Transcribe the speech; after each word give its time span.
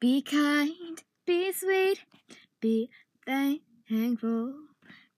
Be 0.00 0.22
kind, 0.22 1.02
be 1.26 1.52
sweet, 1.52 2.00
be 2.60 2.90
thankful, 3.26 4.54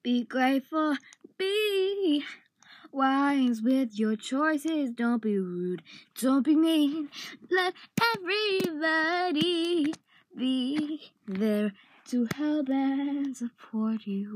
be 0.03 0.23
grateful, 0.23 0.95
be 1.37 2.23
wise 2.91 3.61
with 3.61 3.97
your 3.97 4.15
choices. 4.15 4.91
Don't 4.91 5.21
be 5.21 5.37
rude, 5.37 5.83
don't 6.19 6.43
be 6.43 6.55
mean. 6.55 7.09
Let 7.49 7.73
everybody 8.15 9.93
be 10.37 11.11
there 11.27 11.73
to 12.09 12.27
help 12.35 12.69
and 12.69 13.35
support 13.35 14.05
you. 14.05 14.35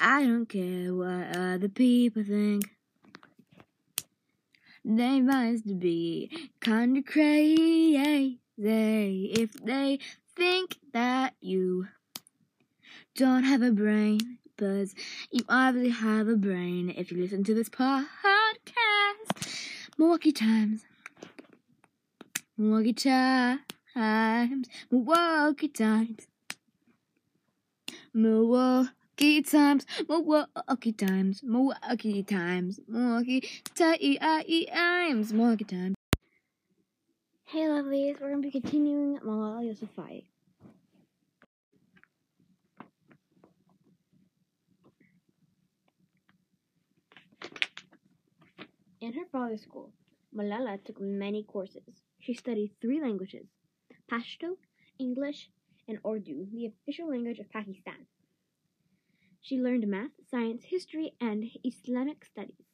I 0.00 0.24
don't 0.24 0.48
care 0.48 0.94
what 0.94 1.36
other 1.36 1.68
people 1.68 2.22
think. 2.22 2.77
They 4.90 5.20
must 5.20 5.78
be 5.78 6.30
kinda 6.62 7.02
crazy 7.02 8.40
if 8.56 9.52
they 9.52 9.98
think 10.34 10.78
that 10.94 11.34
you 11.42 11.88
don't 13.14 13.44
have 13.44 13.60
a 13.60 13.70
brain. 13.70 14.38
But 14.56 14.88
you 15.30 15.44
obviously 15.46 15.90
have 15.90 16.26
a 16.26 16.36
brain 16.36 16.88
if 16.88 17.12
you 17.12 17.18
listen 17.18 17.44
to 17.44 17.52
this 17.52 17.68
podcast. 17.68 18.08
Milwaukee 19.98 20.32
Times. 20.32 20.86
Milwaukee 22.56 22.94
Times. 22.94 23.60
Milwaukee 24.90 25.68
Times. 25.68 26.26
Milwaukee 28.14 28.88
Times. 29.18 29.84
Milwaukee 30.08 30.92
Times. 30.92 31.42
Milwaukee 31.42 32.22
Times. 32.22 32.78
Milwaukee 32.86 33.40
Times. 33.66 35.32
Milwaukee 35.32 35.64
Times. 35.64 35.96
Hey 37.44 37.60
lovelies, 37.66 38.20
we're 38.20 38.30
going 38.30 38.42
to 38.42 38.48
be 38.48 38.52
continuing 38.52 39.18
Malala 39.18 39.64
Yousafzai. 39.64 40.22
In 49.00 49.12
her 49.14 49.24
father's 49.32 49.62
school, 49.62 49.90
Malala 50.32 50.78
took 50.84 51.00
many 51.00 51.42
courses. 51.42 52.04
She 52.20 52.34
studied 52.34 52.70
three 52.80 53.00
languages 53.00 53.46
Pashto, 54.08 54.58
English, 55.00 55.50
and 55.88 55.98
Urdu, 56.06 56.46
the 56.52 56.66
official 56.66 57.10
language 57.10 57.40
of 57.40 57.50
Pakistan. 57.50 58.06
She 59.40 59.58
learned 59.58 59.86
math, 59.86 60.10
science, 60.30 60.64
history, 60.64 61.14
and 61.20 61.44
Islamic 61.64 62.24
studies. 62.24 62.66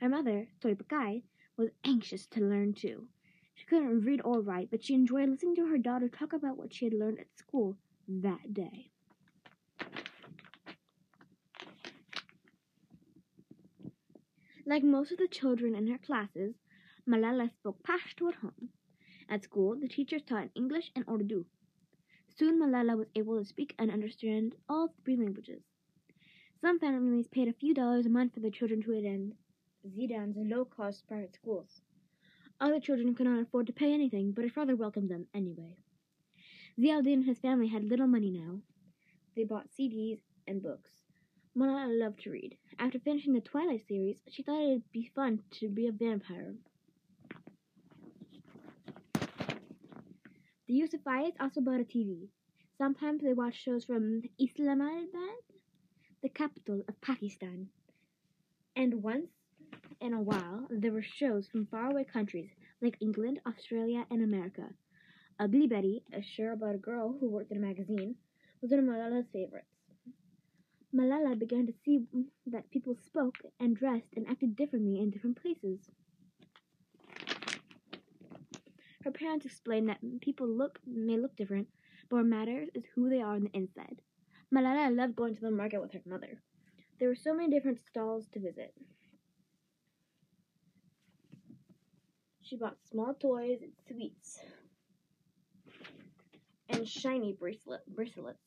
Her 0.00 0.08
mother, 0.08 0.48
Tolpakai, 0.60 1.22
was 1.56 1.70
anxious 1.84 2.26
to 2.26 2.40
learn 2.40 2.74
too. 2.74 3.08
She 3.54 3.66
couldn't 3.66 4.00
read 4.00 4.20
or 4.24 4.40
write, 4.40 4.70
but 4.70 4.82
she 4.82 4.94
enjoyed 4.94 5.28
listening 5.28 5.54
to 5.56 5.66
her 5.66 5.78
daughter 5.78 6.08
talk 6.08 6.32
about 6.32 6.56
what 6.56 6.74
she 6.74 6.86
had 6.86 6.94
learned 6.94 7.20
at 7.20 7.38
school 7.38 7.76
that 8.08 8.52
day. 8.52 8.90
Like 14.66 14.82
most 14.82 15.12
of 15.12 15.18
the 15.18 15.28
children 15.28 15.74
in 15.74 15.86
her 15.86 15.98
classes, 15.98 16.54
Malala 17.06 17.52
spoke 17.52 17.82
Pashto 17.82 18.28
at 18.28 18.36
home. 18.36 18.70
At 19.28 19.44
school, 19.44 19.76
the 19.76 19.88
teachers 19.88 20.22
taught 20.22 20.50
English 20.54 20.90
and 20.96 21.04
Urdu. 21.08 21.44
Soon 22.36 22.58
Malala 22.58 22.96
was 22.96 23.08
able 23.14 23.38
to 23.38 23.44
speak 23.44 23.74
and 23.78 23.90
understand 23.90 24.56
all 24.68 24.94
three 25.04 25.16
languages. 25.16 25.62
Some 26.64 26.78
families 26.78 27.28
paid 27.28 27.46
a 27.46 27.52
few 27.52 27.74
dollars 27.74 28.06
a 28.06 28.08
month 28.08 28.32
for 28.32 28.40
their 28.40 28.50
children 28.50 28.80
to 28.84 28.92
attend 28.92 29.34
Ziauddin's 29.86 30.38
low-cost 30.38 31.06
private 31.06 31.34
schools. 31.34 31.82
Other 32.58 32.80
children 32.80 33.14
could 33.14 33.26
not 33.26 33.42
afford 33.42 33.66
to 33.66 33.74
pay 33.74 33.92
anything, 33.92 34.32
but 34.32 34.44
her 34.44 34.50
father 34.50 34.74
welcomed 34.74 35.10
them 35.10 35.26
anyway. 35.34 35.76
Ziauddin 36.80 37.12
and 37.12 37.24
his 37.26 37.38
family 37.38 37.68
had 37.68 37.84
little 37.84 38.06
money 38.06 38.30
now. 38.30 38.60
They 39.36 39.44
bought 39.44 39.68
CDs 39.78 40.20
and 40.46 40.62
books. 40.62 40.90
Malala 41.54 42.00
loved 42.00 42.22
to 42.22 42.30
read. 42.30 42.56
After 42.78 42.98
finishing 42.98 43.34
the 43.34 43.42
Twilight 43.42 43.86
series, 43.86 44.16
she 44.30 44.42
thought 44.42 44.62
it 44.62 44.68
would 44.68 44.90
be 44.90 45.12
fun 45.14 45.40
to 45.60 45.68
be 45.68 45.86
a 45.88 45.92
vampire. 45.92 46.54
The 50.66 50.80
Yousafzais 50.80 51.34
also 51.38 51.60
bought 51.60 51.80
a 51.80 51.84
TV. 51.84 52.28
Sometimes 52.78 53.22
they 53.22 53.34
watched 53.34 53.62
shows 53.62 53.84
from 53.84 54.22
Islamabad, 54.40 55.44
the 56.24 56.30
capital 56.30 56.82
of 56.88 56.98
Pakistan. 57.02 57.68
And 58.74 59.02
once 59.02 59.28
in 60.00 60.14
a 60.14 60.22
while, 60.22 60.66
there 60.70 60.90
were 60.90 61.02
shows 61.02 61.46
from 61.46 61.66
faraway 61.66 62.04
countries 62.04 62.48
like 62.80 62.96
England, 62.98 63.40
Australia, 63.46 64.06
and 64.10 64.22
America. 64.24 64.70
Ugly 65.38 65.66
Betty, 65.66 66.02
a 66.14 66.22
show 66.22 66.54
about 66.54 66.76
a 66.76 66.78
girl 66.78 67.14
who 67.20 67.28
worked 67.28 67.50
in 67.50 67.58
a 67.58 67.60
magazine, 67.60 68.14
was 68.62 68.70
one 68.70 68.80
of 68.80 68.86
Malala's 68.86 69.26
favorites. 69.34 69.68
Malala 70.96 71.38
began 71.38 71.66
to 71.66 71.74
see 71.84 72.06
that 72.46 72.70
people 72.70 72.96
spoke 73.04 73.36
and 73.60 73.76
dressed 73.76 74.14
and 74.16 74.26
acted 74.26 74.56
differently 74.56 75.00
in 75.00 75.10
different 75.10 75.36
places. 75.42 75.90
Her 79.02 79.10
parents 79.10 79.44
explained 79.44 79.90
that 79.90 80.00
people 80.22 80.48
look 80.48 80.80
may 80.86 81.18
look 81.18 81.36
different, 81.36 81.68
but 82.08 82.16
what 82.16 82.24
matters 82.24 82.70
is 82.74 82.84
who 82.94 83.10
they 83.10 83.20
are 83.20 83.34
on 83.34 83.42
the 83.42 83.50
inside. 83.52 84.00
Malala 84.54 84.94
loved 84.94 85.16
going 85.16 85.34
to 85.34 85.40
the 85.40 85.50
market 85.50 85.80
with 85.80 85.92
her 85.92 86.02
mother. 86.06 86.40
There 87.00 87.08
were 87.08 87.16
so 87.16 87.34
many 87.34 87.50
different 87.50 87.80
stalls 87.84 88.28
to 88.28 88.38
visit. 88.38 88.72
She 92.40 92.56
bought 92.56 92.76
small 92.88 93.14
toys 93.14 93.62
and 93.62 93.72
sweets 93.88 94.38
and 96.68 96.88
shiny 96.88 97.32
bracelet, 97.32 97.80
bracelets. 97.88 98.38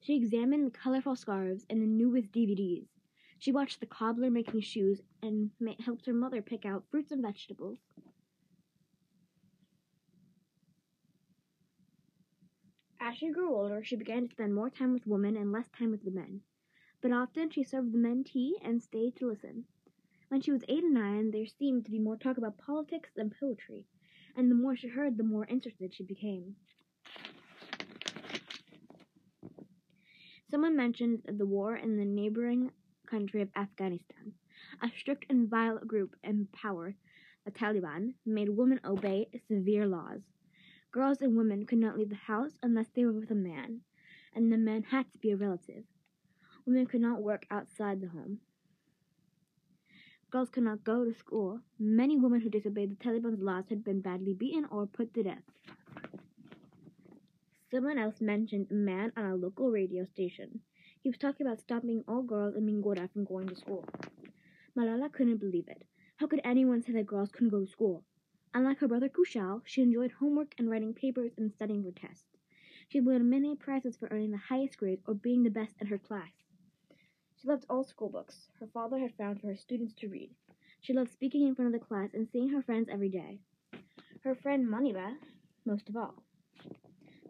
She 0.00 0.14
examined 0.14 0.66
the 0.66 0.78
colorful 0.78 1.16
scarves 1.16 1.66
and 1.68 1.82
the 1.82 1.86
newest 1.86 2.30
DVDs. 2.30 2.86
She 3.38 3.50
watched 3.50 3.80
the 3.80 3.86
cobbler 3.86 4.30
making 4.30 4.60
shoes 4.60 5.00
and 5.22 5.50
helped 5.84 6.06
her 6.06 6.12
mother 6.12 6.40
pick 6.40 6.64
out 6.64 6.84
fruits 6.88 7.10
and 7.10 7.22
vegetables. 7.22 7.78
As 13.12 13.18
she 13.18 13.30
grew 13.30 13.54
older, 13.54 13.84
she 13.84 13.94
began 13.94 14.24
to 14.24 14.30
spend 14.30 14.54
more 14.54 14.70
time 14.70 14.94
with 14.94 15.06
women 15.06 15.36
and 15.36 15.52
less 15.52 15.68
time 15.68 15.90
with 15.90 16.02
the 16.02 16.10
men. 16.10 16.40
But 17.02 17.12
often 17.12 17.50
she 17.50 17.62
served 17.62 17.92
the 17.92 17.98
men 17.98 18.24
tea 18.24 18.56
and 18.62 18.82
stayed 18.82 19.16
to 19.16 19.26
listen. 19.26 19.66
When 20.30 20.40
she 20.40 20.50
was 20.50 20.64
eight 20.66 20.82
and 20.82 20.94
nine, 20.94 21.30
there 21.30 21.44
seemed 21.44 21.84
to 21.84 21.90
be 21.90 21.98
more 21.98 22.16
talk 22.16 22.38
about 22.38 22.56
politics 22.56 23.10
than 23.14 23.34
poetry, 23.38 23.84
and 24.34 24.50
the 24.50 24.54
more 24.54 24.76
she 24.76 24.88
heard, 24.88 25.18
the 25.18 25.24
more 25.24 25.44
interested 25.44 25.92
she 25.92 26.04
became. 26.04 26.56
Someone 30.50 30.74
mentioned 30.74 31.20
the 31.26 31.44
war 31.44 31.76
in 31.76 31.98
the 31.98 32.06
neighboring 32.06 32.70
country 33.04 33.42
of 33.42 33.50
Afghanistan. 33.54 34.32
A 34.80 34.88
strict 34.88 35.26
and 35.28 35.50
violent 35.50 35.86
group 35.86 36.16
in 36.24 36.48
power, 36.50 36.94
the 37.44 37.50
Taliban, 37.50 38.14
made 38.24 38.48
women 38.48 38.80
obey 38.86 39.28
severe 39.48 39.86
laws. 39.86 40.22
Girls 40.92 41.22
and 41.22 41.38
women 41.38 41.64
could 41.64 41.78
not 41.78 41.96
leave 41.96 42.10
the 42.10 42.16
house 42.16 42.58
unless 42.62 42.88
they 42.94 43.06
were 43.06 43.14
with 43.14 43.30
a 43.30 43.34
man, 43.34 43.80
and 44.34 44.52
the 44.52 44.58
man 44.58 44.82
had 44.82 45.10
to 45.10 45.18
be 45.18 45.30
a 45.30 45.36
relative. 45.36 45.84
Women 46.66 46.84
could 46.84 47.00
not 47.00 47.22
work 47.22 47.46
outside 47.50 48.02
the 48.02 48.08
home. 48.08 48.40
Girls 50.30 50.50
could 50.50 50.64
not 50.64 50.84
go 50.84 51.02
to 51.02 51.14
school. 51.14 51.60
Many 51.78 52.18
women 52.18 52.42
who 52.42 52.50
disobeyed 52.50 52.90
the 52.90 53.02
Taliban's 53.02 53.40
laws 53.40 53.64
had 53.70 53.82
been 53.82 54.02
badly 54.02 54.34
beaten 54.34 54.66
or 54.70 54.86
put 54.86 55.14
to 55.14 55.22
death. 55.22 55.42
Someone 57.70 57.98
else 57.98 58.20
mentioned 58.20 58.66
a 58.70 58.74
man 58.74 59.12
on 59.16 59.24
a 59.24 59.34
local 59.34 59.70
radio 59.70 60.04
station. 60.04 60.60
He 61.02 61.08
was 61.08 61.16
talking 61.16 61.46
about 61.46 61.60
stopping 61.60 62.04
all 62.06 62.22
girls 62.22 62.54
in 62.54 62.66
Mingora 62.66 63.10
from 63.10 63.24
going 63.24 63.48
to 63.48 63.56
school. 63.56 63.86
Malala 64.76 65.10
couldn't 65.10 65.38
believe 65.38 65.68
it. 65.68 65.86
How 66.16 66.26
could 66.26 66.42
anyone 66.44 66.82
say 66.82 66.92
that 66.92 67.06
girls 67.06 67.30
couldn't 67.32 67.48
go 67.48 67.64
to 67.64 67.70
school? 67.70 68.04
Unlike 68.54 68.80
her 68.80 68.88
brother 68.88 69.08
Kushal, 69.08 69.62
she 69.64 69.80
enjoyed 69.80 70.12
homework 70.12 70.54
and 70.58 70.68
writing 70.68 70.92
papers 70.92 71.32
and 71.38 71.50
studying 71.50 71.82
for 71.82 71.90
tests. 71.90 72.36
She 72.88 73.00
won 73.00 73.30
many 73.30 73.56
prizes 73.56 73.96
for 73.96 74.08
earning 74.10 74.30
the 74.30 74.36
highest 74.36 74.76
grades 74.76 75.02
or 75.06 75.14
being 75.14 75.42
the 75.42 75.50
best 75.50 75.74
in 75.80 75.86
her 75.86 75.96
class. 75.96 76.32
She 77.36 77.48
loved 77.48 77.64
all 77.70 77.82
school 77.82 78.10
books 78.10 78.50
her 78.60 78.66
father 78.66 78.98
had 78.98 79.14
found 79.14 79.40
for 79.40 79.46
her 79.46 79.56
students 79.56 79.94
to 79.94 80.08
read. 80.08 80.30
She 80.82 80.92
loved 80.92 81.10
speaking 81.10 81.46
in 81.46 81.54
front 81.54 81.74
of 81.74 81.80
the 81.80 81.86
class 81.86 82.10
and 82.12 82.28
seeing 82.28 82.50
her 82.50 82.62
friends 82.62 82.88
every 82.90 83.08
day. 83.08 83.40
Her 84.22 84.34
friend 84.34 84.66
Moniba, 84.66 85.16
most 85.64 85.88
of 85.88 85.96
all. 85.96 86.22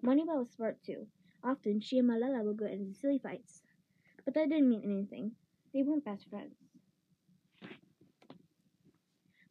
Moniba 0.02 0.36
was 0.36 0.50
smart 0.50 0.82
too. 0.82 1.06
Often 1.44 1.80
she 1.80 1.98
and 1.98 2.08
Malala 2.08 2.44
would 2.44 2.56
go 2.56 2.66
into 2.66 2.92
silly 2.94 3.18
fights. 3.18 3.62
But 4.24 4.34
that 4.34 4.48
didn't 4.48 4.68
mean 4.68 4.82
anything. 4.84 5.36
They 5.72 5.82
weren't 5.82 6.04
best 6.04 6.28
friends. 6.28 6.61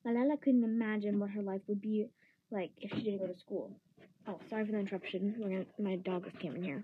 Malala 0.05 0.41
couldn't 0.41 0.63
imagine 0.63 1.19
what 1.19 1.29
her 1.29 1.43
life 1.43 1.61
would 1.67 1.81
be 1.81 2.07
like 2.49 2.71
if 2.79 2.91
she 2.91 3.03
didn't 3.03 3.19
go 3.19 3.27
to 3.27 3.37
school. 3.37 3.71
Oh, 4.27 4.39
sorry 4.49 4.65
for 4.65 4.71
the 4.71 4.79
interruption. 4.79 5.35
Gonna, 5.39 5.65
my 5.79 5.95
dog 5.97 6.25
just 6.25 6.39
came 6.39 6.55
in 6.55 6.63
here. 6.63 6.83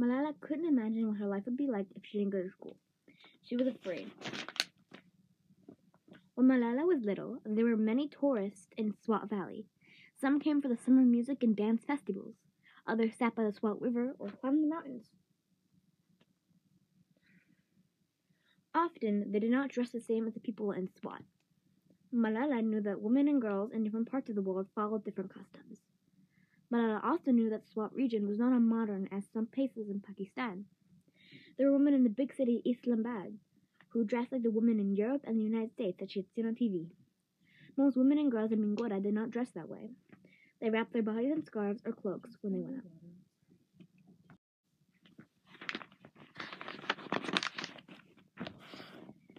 Malala 0.00 0.34
couldn't 0.40 0.66
imagine 0.66 1.08
what 1.08 1.18
her 1.18 1.26
life 1.26 1.44
would 1.44 1.56
be 1.56 1.68
like 1.68 1.86
if 1.94 2.02
she 2.04 2.18
didn't 2.18 2.32
go 2.32 2.42
to 2.42 2.50
school. 2.50 2.76
She 3.42 3.56
was 3.56 3.68
afraid. 3.68 4.10
When 6.34 6.48
Malala 6.48 6.86
was 6.86 7.04
little, 7.04 7.38
there 7.44 7.64
were 7.64 7.76
many 7.76 8.08
tourists 8.08 8.68
in 8.76 8.94
Swat 9.04 9.28
Valley. 9.28 9.66
Some 10.20 10.40
came 10.40 10.60
for 10.62 10.68
the 10.68 10.76
summer 10.76 11.02
music 11.02 11.42
and 11.42 11.54
dance 11.54 11.84
festivals. 11.86 12.34
Others 12.86 13.14
sat 13.18 13.34
by 13.34 13.44
the 13.44 13.52
Swat 13.52 13.80
River 13.80 14.14
or 14.18 14.28
climbed 14.28 14.62
the 14.62 14.68
mountains. 14.68 15.06
Often, 18.74 19.30
they 19.30 19.38
did 19.38 19.50
not 19.50 19.70
dress 19.70 19.90
the 19.90 20.00
same 20.00 20.26
as 20.26 20.34
the 20.34 20.40
people 20.40 20.72
in 20.72 20.88
Swat. 21.00 21.22
Malala 22.12 22.62
knew 22.62 22.80
that 22.80 23.00
women 23.00 23.28
and 23.28 23.40
girls 23.40 23.70
in 23.72 23.84
different 23.84 24.10
parts 24.10 24.28
of 24.28 24.34
the 24.34 24.42
world 24.42 24.66
followed 24.74 25.04
different 25.04 25.32
customs. 25.32 25.78
Malala 26.72 27.02
also 27.02 27.30
knew 27.30 27.48
that 27.50 27.64
the 27.64 27.70
Swat 27.70 27.94
region 27.94 28.26
was 28.26 28.38
not 28.38 28.52
as 28.52 28.60
modern 28.60 29.08
as 29.12 29.24
some 29.32 29.46
places 29.46 29.88
in 29.88 30.00
Pakistan. 30.00 30.64
There 31.56 31.70
were 31.70 31.78
women 31.78 31.94
in 31.94 32.02
the 32.02 32.10
big 32.10 32.34
city 32.34 32.62
Islamabad 32.64 33.38
who 33.90 34.04
dressed 34.04 34.32
like 34.32 34.42
the 34.42 34.50
women 34.50 34.80
in 34.80 34.96
Europe 34.96 35.22
and 35.24 35.38
the 35.38 35.44
United 35.44 35.70
States 35.72 35.98
that 36.00 36.10
she 36.10 36.18
had 36.18 36.26
seen 36.34 36.46
on 36.46 36.54
TV. 36.56 36.88
Most 37.76 37.96
women 37.96 38.18
and 38.18 38.30
girls 38.30 38.50
in 38.50 38.58
Mingora 38.58 39.00
did 39.00 39.14
not 39.14 39.30
dress 39.30 39.50
that 39.52 39.68
way. 39.68 39.90
They 40.60 40.70
wrapped 40.70 40.92
their 40.92 41.02
bodies 41.02 41.32
in 41.32 41.44
scarves 41.44 41.82
or 41.84 41.92
cloaks 41.92 42.36
when 42.40 42.52
they 42.52 42.60
went 42.60 42.76
out. 42.78 42.84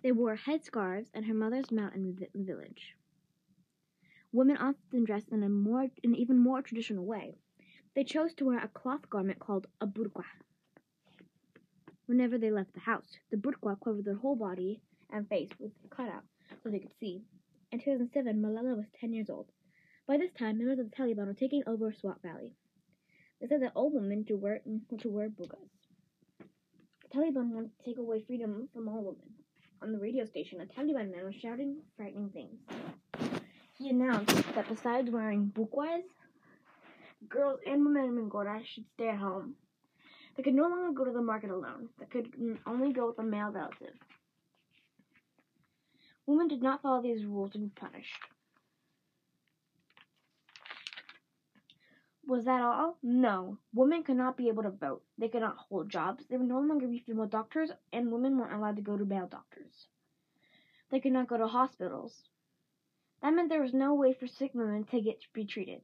They 0.03 0.11
wore 0.11 0.35
headscarves 0.35 1.07
and 1.15 1.25
her 1.25 1.33
mother's 1.33 1.71
mountain 1.71 2.13
vi- 2.13 2.27
village. 2.35 2.95
Women 4.31 4.57
often 4.57 5.03
dressed 5.03 5.29
in 5.29 5.41
a 5.41 5.49
more, 5.49 5.87
an 6.03 6.15
even 6.15 6.37
more 6.37 6.61
traditional 6.61 7.05
way. 7.05 7.39
They 7.95 8.03
chose 8.03 8.35
to 8.35 8.45
wear 8.45 8.59
a 8.59 8.67
cloth 8.67 9.09
garment 9.09 9.39
called 9.39 9.65
a 9.81 9.87
burqa. 9.87 10.25
Whenever 12.05 12.37
they 12.37 12.51
left 12.51 12.73
the 12.73 12.81
house, 12.81 13.17
the 13.31 13.37
burqa 13.37 13.77
covered 13.83 14.05
their 14.05 14.15
whole 14.17 14.35
body 14.35 14.81
and 15.09 15.27
face 15.27 15.49
with 15.59 15.71
a 15.83 15.87
cutout 15.87 16.23
so 16.61 16.69
they 16.69 16.79
could 16.79 16.93
see. 16.99 17.23
In 17.71 17.79
2007, 17.79 18.39
Malala 18.39 18.75
was 18.77 18.85
10 18.99 19.11
years 19.11 19.29
old. 19.29 19.47
By 20.07 20.17
this 20.17 20.31
time, 20.37 20.59
members 20.59 20.77
of 20.77 20.91
the 20.91 20.95
Taliban 20.95 21.25
were 21.25 21.33
taking 21.33 21.63
over 21.65 21.91
Swat 21.91 22.21
Valley. 22.21 22.53
They 23.41 23.47
said 23.47 23.63
that 23.63 23.71
all 23.73 23.89
women 23.89 24.23
to 24.25 24.35
wear 24.35 24.61
to 24.99 25.09
wear 25.09 25.29
burqas. 25.29 25.67
The 26.39 27.17
Taliban 27.17 27.49
wanted 27.49 27.71
to 27.77 27.85
take 27.85 27.97
away 27.97 28.21
freedom 28.21 28.69
from 28.71 28.87
all 28.87 29.01
women. 29.03 29.33
On 29.81 29.91
the 29.91 29.97
radio 29.97 30.25
station, 30.25 30.61
a 30.61 30.65
Taliban 30.65 31.11
man 31.11 31.25
was 31.25 31.33
shouting 31.35 31.77
frightening 31.97 32.29
things. 32.29 32.59
He 33.79 33.89
announced 33.89 34.35
that 34.53 34.69
besides 34.69 35.09
wearing 35.09 35.51
burqas, 35.55 36.03
girls 37.27 37.59
and 37.65 37.83
women 37.83 38.05
in 38.05 38.29
Mingora 38.29 38.63
should 38.63 38.85
stay 38.93 39.09
at 39.09 39.17
home. 39.17 39.55
They 40.37 40.43
could 40.43 40.53
no 40.53 40.67
longer 40.67 40.91
go 40.93 41.05
to 41.05 41.11
the 41.11 41.21
market 41.21 41.49
alone. 41.49 41.89
They 41.99 42.05
could 42.05 42.31
only 42.67 42.93
go 42.93 43.07
with 43.07 43.17
a 43.17 43.23
male 43.23 43.49
relative. 43.49 43.95
Women 46.27 46.47
did 46.47 46.61
not 46.61 46.83
follow 46.83 47.01
these 47.01 47.25
rules 47.25 47.55
and 47.55 47.73
be 47.73 47.79
punished. 47.79 48.34
Was 52.27 52.45
that 52.45 52.61
all? 52.61 52.97
No. 53.03 53.59
Women 53.73 54.03
could 54.03 54.17
not 54.17 54.35
be 54.35 54.47
able 54.47 54.63
to 54.63 54.71
vote. 54.71 55.03
They 55.17 55.29
could 55.29 55.41
not 55.41 55.57
hold 55.57 55.89
jobs. 55.89 56.25
There 56.25 56.39
would 56.39 56.47
no 56.47 56.59
longer 56.59 56.87
be 56.87 56.99
female 56.99 57.27
doctors, 57.27 57.71
and 57.93 58.11
women 58.11 58.37
weren't 58.37 58.53
allowed 58.53 58.77
to 58.77 58.81
go 58.81 58.97
to 58.97 59.05
male 59.05 59.27
doctors. 59.27 59.87
They 60.89 60.99
could 60.99 61.11
not 61.11 61.27
go 61.27 61.37
to 61.37 61.47
hospitals. 61.47 62.23
That 63.21 63.33
meant 63.33 63.49
there 63.49 63.61
was 63.61 63.73
no 63.73 63.93
way 63.93 64.13
for 64.13 64.27
sick 64.27 64.55
women 64.55 64.85
to 64.85 65.01
get 65.01 65.21
to 65.21 65.27
be 65.33 65.45
treated. 65.45 65.81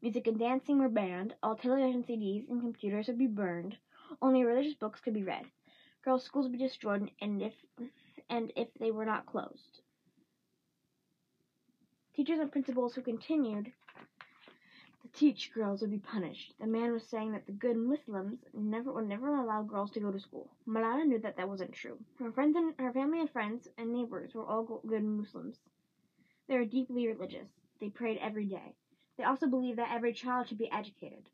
Music 0.00 0.28
and 0.28 0.38
dancing 0.38 0.78
were 0.78 0.88
banned. 0.88 1.34
All 1.42 1.56
television 1.56 2.04
CDs 2.04 2.48
and 2.48 2.60
computers 2.60 3.08
would 3.08 3.18
be 3.18 3.26
burned. 3.26 3.76
Only 4.22 4.44
religious 4.44 4.74
books 4.74 5.00
could 5.00 5.14
be 5.14 5.24
read. 5.24 5.44
Girls' 6.02 6.24
schools 6.24 6.44
would 6.46 6.52
be 6.52 6.58
destroyed, 6.58 7.10
and 7.20 7.42
if 7.42 7.54
and 8.28 8.52
if 8.56 8.72
they 8.74 8.90
were 8.92 9.04
not 9.04 9.26
closed. 9.26 9.82
Teachers 12.14 12.38
and 12.38 12.50
principals 12.52 12.94
who 12.94 13.02
continued 13.02 13.72
teach 15.12 15.52
girls 15.52 15.80
would 15.80 15.90
be 15.90 15.98
punished. 15.98 16.54
The 16.60 16.66
man 16.66 16.92
was 16.92 17.06
saying 17.06 17.32
that 17.32 17.46
the 17.46 17.52
good 17.52 17.76
Muslims 17.76 18.44
never 18.52 18.92
would 18.92 19.08
never 19.08 19.34
allow 19.34 19.62
girls 19.62 19.90
to 19.92 20.00
go 20.00 20.10
to 20.10 20.20
school. 20.20 20.50
Malala 20.66 21.04
knew 21.06 21.18
that 21.18 21.36
that 21.36 21.48
wasn't 21.48 21.72
true. 21.72 21.98
Her 22.18 22.32
friends 22.32 22.56
and 22.56 22.74
her 22.78 22.92
family 22.92 23.20
and 23.20 23.30
friends 23.30 23.68
and 23.78 23.92
neighbors 23.92 24.34
were 24.34 24.44
all 24.44 24.82
good 24.86 25.02
Muslims. 25.02 25.58
They 26.48 26.56
were 26.56 26.64
deeply 26.64 27.06
religious. 27.06 27.48
They 27.80 27.88
prayed 27.88 28.18
every 28.18 28.46
day. 28.46 28.74
They 29.16 29.24
also 29.24 29.46
believed 29.46 29.78
that 29.78 29.92
every 29.92 30.12
child 30.12 30.48
should 30.48 30.58
be 30.58 30.70
educated. 30.70 31.28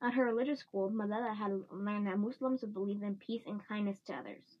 At 0.00 0.14
her 0.14 0.24
religious 0.24 0.60
school, 0.60 0.90
Malala 0.90 1.34
had 1.34 1.52
learned 1.70 2.06
that 2.06 2.18
Muslims 2.18 2.62
would 2.62 2.74
believe 2.74 3.02
in 3.02 3.16
peace 3.16 3.42
and 3.46 3.66
kindness 3.66 4.00
to 4.06 4.14
others. 4.14 4.56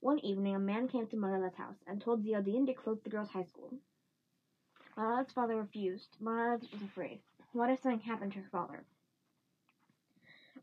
One 0.00 0.18
evening, 0.20 0.54
a 0.54 0.58
man 0.58 0.88
came 0.88 1.06
to 1.06 1.16
Malala's 1.16 1.54
house 1.54 1.76
and 1.86 2.00
told 2.00 2.24
Ziauddin 2.24 2.66
to 2.66 2.74
close 2.74 3.00
the 3.02 3.10
girls' 3.10 3.30
high 3.30 3.44
school. 3.44 3.72
Malala's 4.96 5.32
father 5.32 5.56
refused. 5.56 6.16
Malala 6.20 6.60
was 6.60 6.82
afraid. 6.82 7.20
What 7.52 7.68
if 7.68 7.82
something 7.82 8.00
happened 8.00 8.32
to 8.32 8.38
her 8.38 8.48
father? 8.50 8.84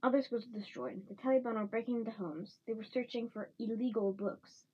Others 0.01 0.31
were 0.31 0.41
destroyed. 0.53 1.03
The 1.07 1.13
Taliban 1.13 1.53
were 1.53 1.65
breaking 1.65 1.97
into 1.97 2.11
homes. 2.11 2.57
They 2.65 2.73
were 2.73 2.83
searching 2.83 3.29
for 3.29 3.49
illegal 3.59 4.11
books. 4.11 4.65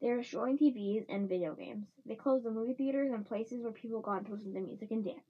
They 0.00 0.08
were 0.08 0.22
destroying 0.22 0.56
TVs 0.56 1.04
and 1.08 1.28
video 1.28 1.54
games. 1.54 1.86
They 2.06 2.14
closed 2.14 2.46
the 2.46 2.50
movie 2.50 2.72
theaters 2.72 3.12
and 3.12 3.26
places 3.26 3.62
where 3.62 3.72
people 3.72 4.00
got 4.00 4.24
to 4.26 4.32
listen 4.32 4.54
to 4.54 4.60
music 4.60 4.90
and 4.90 5.04
dance. 5.04 5.20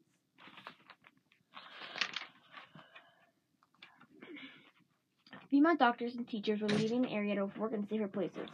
Female 5.51 5.77
doctors 5.77 6.15
and 6.15 6.29
teachers 6.29 6.61
were 6.61 6.69
leaving 6.69 7.03
the 7.03 7.11
area 7.11 7.35
to 7.37 7.47
work 7.59 7.73
in 7.73 7.87
safer 7.89 8.09
places. 8.09 8.49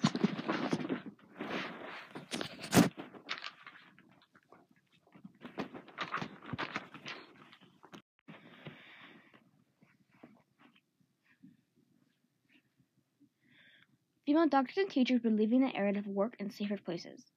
Female 14.30 14.46
doctors 14.46 14.76
and 14.76 14.88
teachers 14.88 15.24
were 15.24 15.30
leaving 15.30 15.60
the 15.60 15.74
area 15.74 15.92
to 15.92 16.08
work 16.08 16.36
in 16.38 16.50
safer 16.50 16.76
places. 16.76 17.32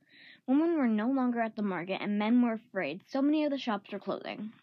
Women 0.46 0.78
were 0.78 0.88
no 0.88 1.10
longer 1.10 1.42
at 1.42 1.56
the 1.56 1.64
market, 1.64 2.00
and 2.00 2.20
men 2.20 2.40
were 2.40 2.54
afraid. 2.54 3.02
So 3.08 3.20
many 3.20 3.44
of 3.44 3.50
the 3.50 3.58
shops 3.58 3.92
were 3.92 3.98
closing. 3.98 4.54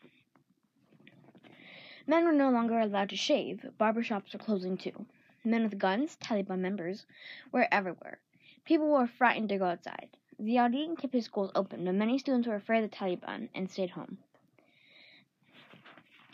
Men 2.06 2.24
were 2.24 2.32
no 2.32 2.48
longer 2.48 2.78
allowed 2.78 3.08
to 3.08 3.16
shave. 3.16 3.68
Barber 3.78 4.04
shops 4.04 4.32
were 4.32 4.38
closing 4.38 4.76
too. 4.76 5.06
Men 5.44 5.64
with 5.64 5.76
guns, 5.80 6.16
Taliban 6.18 6.60
members, 6.60 7.04
were 7.50 7.66
everywhere. 7.72 8.20
People 8.64 8.92
were 8.92 9.08
frightened 9.08 9.48
to 9.48 9.58
go 9.58 9.64
outside. 9.64 10.10
Ziauddin 10.40 10.96
kept 10.96 11.14
his 11.14 11.24
schools 11.24 11.50
open, 11.56 11.84
but 11.84 11.96
many 11.96 12.16
students 12.16 12.46
were 12.46 12.54
afraid 12.54 12.84
of 12.84 12.92
the 12.92 12.96
Taliban 12.96 13.48
and 13.56 13.68
stayed 13.68 13.90
home. 13.90 14.18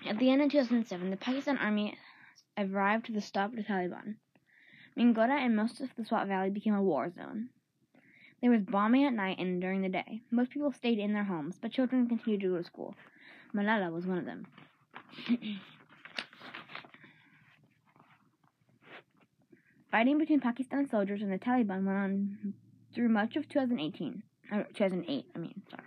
At 0.07 0.19
the 0.19 0.29
end 0.29 0.43
of 0.43 0.51
2007, 0.51 1.09
the 1.09 1.17
Pakistan 1.17 1.57
Army 1.57 1.97
arrived 2.59 3.07
to 3.07 3.19
stop 3.23 3.55
the 3.55 3.65
Taliban. 3.65 4.17
Mingora 4.99 5.45
and 5.45 5.55
most 5.55 5.81
of 5.81 5.91
the 5.97 6.05
Swat 6.05 6.27
Valley 6.27 6.51
became 6.51 6.75
a 6.75 6.83
war 6.83 7.11
zone. 7.11 7.51
There 8.41 8.51
was 8.51 8.63
bombing 8.63 9.05
at 9.05 9.13
night 9.13 9.39
and 9.39 9.61
during 9.61 9.83
the 9.83 9.89
day. 9.89 10.23
Most 10.31 10.51
people 10.51 10.73
stayed 10.73 10.99
in 10.99 11.13
their 11.13 11.25
homes, 11.25 11.59
but 11.61 11.71
children 11.73 12.09
continued 12.09 12.41
to 12.41 12.49
go 12.49 12.57
to 12.59 12.65
school. 12.65 12.95
Malala 13.55 13.93
was 13.93 14.07
one 14.07 14.19
of 14.19 14.25
them. 14.25 14.47
Fighting 19.91 20.19
between 20.19 20.41
Pakistan 20.41 20.89
soldiers 20.89 21.23
and 21.23 21.33
the 21.33 21.39
Taliban 21.39 21.85
went 21.85 21.99
on 21.99 22.55
through 22.95 23.09
much 23.09 23.37
of 23.37 23.49
2018, 23.49 24.23
or 24.53 24.65
2008, 24.75 25.27
I 25.35 25.39
mean, 25.39 25.63
sorry. 25.71 25.83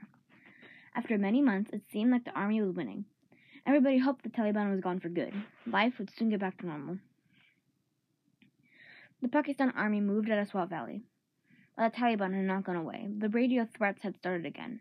After 0.96 1.18
many 1.18 1.42
months, 1.42 1.72
it 1.74 1.82
seemed 1.92 2.12
like 2.12 2.26
the 2.26 2.32
army 2.32 2.62
was 2.62 2.76
winning. 2.76 3.06
Everybody 3.66 3.98
hoped 4.00 4.24
the 4.24 4.30
Taliban 4.30 4.72
was 4.72 4.82
gone 4.82 5.00
for 5.00 5.10
good. 5.10 5.34
Life 5.68 6.00
would 6.00 6.10
soon 6.16 6.30
get 6.30 6.40
back 6.40 6.58
to 6.60 6.66
normal. 6.66 6.98
The 9.22 9.28
Pakistan 9.28 9.72
army 9.72 10.00
moved 10.00 10.30
out 10.30 10.40
of 10.40 10.48
Swat 10.48 10.70
Valley. 10.70 11.04
But 11.76 11.92
the 11.92 11.98
Taliban 11.98 12.34
had 12.34 12.46
not 12.46 12.64
gone 12.64 12.78
away. 12.78 13.10
The 13.18 13.28
radio 13.28 13.66
threats 13.66 14.02
had 14.02 14.16
started 14.16 14.46
again. 14.46 14.80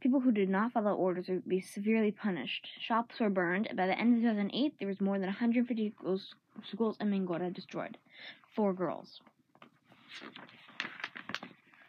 People 0.00 0.20
who 0.20 0.30
did 0.30 0.48
not 0.48 0.70
follow 0.70 0.94
orders 0.94 1.28
would 1.28 1.48
be 1.48 1.60
severely 1.60 2.12
punished. 2.12 2.68
Shops 2.78 3.18
were 3.18 3.30
burned, 3.30 3.66
and 3.66 3.76
by 3.76 3.88
the 3.88 3.98
end 3.98 4.14
of 4.14 4.22
2008, 4.22 4.78
there 4.78 4.86
was 4.86 5.00
more 5.00 5.18
than 5.18 5.26
150 5.26 5.90
schools, 5.90 6.36
schools 6.62 6.96
in 7.00 7.10
Mingora 7.10 7.52
destroyed. 7.52 7.98
Four 8.54 8.74
girls. 8.74 9.20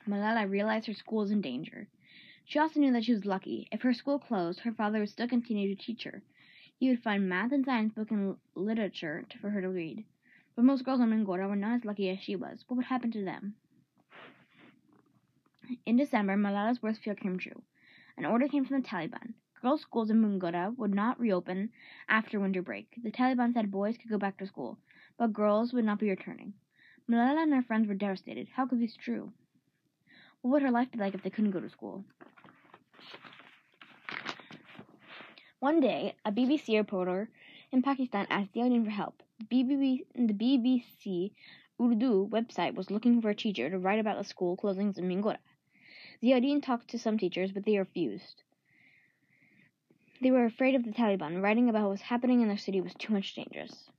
Malala 0.07 0.49
realized 0.49 0.87
her 0.87 0.93
school 0.95 1.19
was 1.19 1.31
in 1.31 1.41
danger. 1.41 1.87
She 2.45 2.57
also 2.57 2.79
knew 2.79 2.93
that 2.93 3.03
she 3.03 3.13
was 3.13 3.25
lucky. 3.25 3.67
If 3.71 3.83
her 3.83 3.93
school 3.93 4.17
closed, 4.17 4.61
her 4.61 4.71
father 4.71 4.99
would 4.99 5.09
still 5.09 5.27
continue 5.27 5.75
to 5.75 5.83
teach 5.83 6.03
her. 6.03 6.23
He 6.79 6.89
would 6.89 7.03
find 7.03 7.29
math 7.29 7.51
and 7.51 7.63
science 7.63 7.93
books 7.93 8.11
and 8.11 8.37
literature 8.55 9.25
for 9.39 9.51
her 9.51 9.61
to 9.61 9.69
read. 9.69 10.03
But 10.55 10.65
most 10.65 10.85
girls 10.85 11.01
in 11.01 11.09
Mingora 11.09 11.49
were 11.49 11.55
not 11.55 11.75
as 11.75 11.85
lucky 11.85 12.09
as 12.09 12.19
she 12.19 12.35
was. 12.35 12.63
What 12.67 12.77
would 12.77 12.85
happen 12.85 13.11
to 13.11 13.23
them? 13.23 13.55
In 15.85 15.97
December, 15.97 16.35
Malala's 16.35 16.81
worst 16.81 17.01
fear 17.01 17.15
came 17.15 17.37
true. 17.37 17.61
An 18.17 18.25
order 18.25 18.47
came 18.47 18.65
from 18.65 18.81
the 18.81 18.87
Taliban. 18.87 19.33
Girls' 19.61 19.81
schools 19.81 20.09
in 20.09 20.21
Mingora 20.21 20.77
would 20.77 20.93
not 20.93 21.19
reopen 21.19 21.71
after 22.07 22.39
winter 22.39 22.61
break. 22.61 22.87
The 23.03 23.11
Taliban 23.11 23.53
said 23.53 23.71
boys 23.71 23.97
could 23.97 24.11
go 24.11 24.17
back 24.17 24.37
to 24.37 24.47
school, 24.47 24.77
but 25.17 25.33
girls 25.33 25.73
would 25.73 25.85
not 25.85 25.99
be 25.99 26.09
returning. 26.09 26.53
Malala 27.09 27.43
and 27.43 27.53
her 27.53 27.63
friends 27.63 27.87
were 27.87 27.95
devastated. 27.95 28.47
How 28.55 28.65
could 28.65 28.79
this 28.79 28.95
be 28.95 29.03
true? 29.03 29.33
What 30.41 30.51
would 30.51 30.61
her 30.61 30.71
life 30.71 30.91
be 30.91 30.99
like 30.99 31.15
if 31.15 31.23
they 31.23 31.29
couldn't 31.29 31.51
go 31.51 31.59
to 31.59 31.69
school? 31.69 32.05
One 35.59 35.79
day, 35.79 36.15
a 36.23 36.31
BBC 36.31 36.77
reporter 36.77 37.29
in 37.71 37.81
Pakistan 37.81 38.27
asked 38.29 38.53
Ziauddin 38.53 38.85
for 38.85 38.91
help. 38.91 39.23
The 39.37 39.47
BBC, 39.47 41.31
Urdu 41.77 42.29
website 42.29 42.73
was 42.73 42.89
looking 42.89 43.21
for 43.21 43.31
a 43.31 43.35
teacher 43.35 43.69
to 43.69 43.77
write 43.77 43.99
about 43.99 44.17
the 44.17 44.23
school 44.23 44.55
closings 44.55 44.97
in 44.97 45.09
Mingora. 45.09 45.39
Ziauddin 46.23 46.63
talked 46.63 46.87
to 46.91 46.97
some 46.97 47.17
teachers, 47.17 47.51
but 47.51 47.65
they 47.65 47.77
refused. 47.77 48.43
They 50.21 50.31
were 50.31 50.45
afraid 50.45 50.73
of 50.75 50.85
the 50.85 50.93
Taliban. 50.93 51.43
Writing 51.43 51.67
about 51.67 51.81
what 51.83 51.91
was 51.91 52.01
happening 52.01 52.39
in 52.39 52.47
their 52.47 52.57
city 52.57 52.79
was 52.79 52.93
too 52.93 53.11
much 53.11 53.35
dangerous. 53.35 53.89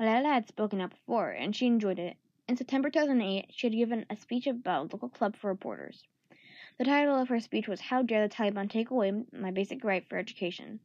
Malala 0.00 0.32
had 0.32 0.48
spoken 0.48 0.80
out 0.80 0.92
before, 0.92 1.32
and 1.32 1.54
she 1.54 1.66
enjoyed 1.66 1.98
it. 1.98 2.16
In 2.48 2.56
September 2.56 2.88
2008, 2.88 3.50
she 3.50 3.66
had 3.66 3.76
given 3.76 4.06
a 4.08 4.16
speech 4.16 4.46
about 4.46 4.86
a 4.86 4.94
local 4.94 5.10
club 5.10 5.36
for 5.36 5.48
reporters. 5.48 6.02
The 6.78 6.86
title 6.86 7.16
of 7.16 7.28
her 7.28 7.40
speech 7.40 7.68
was 7.68 7.82
How 7.82 8.00
Dare 8.00 8.26
the 8.26 8.34
Taliban 8.34 8.70
Take 8.70 8.90
Away 8.90 9.12
My 9.32 9.50
Basic 9.50 9.84
Right 9.84 10.08
for 10.08 10.16
Education? 10.16 10.80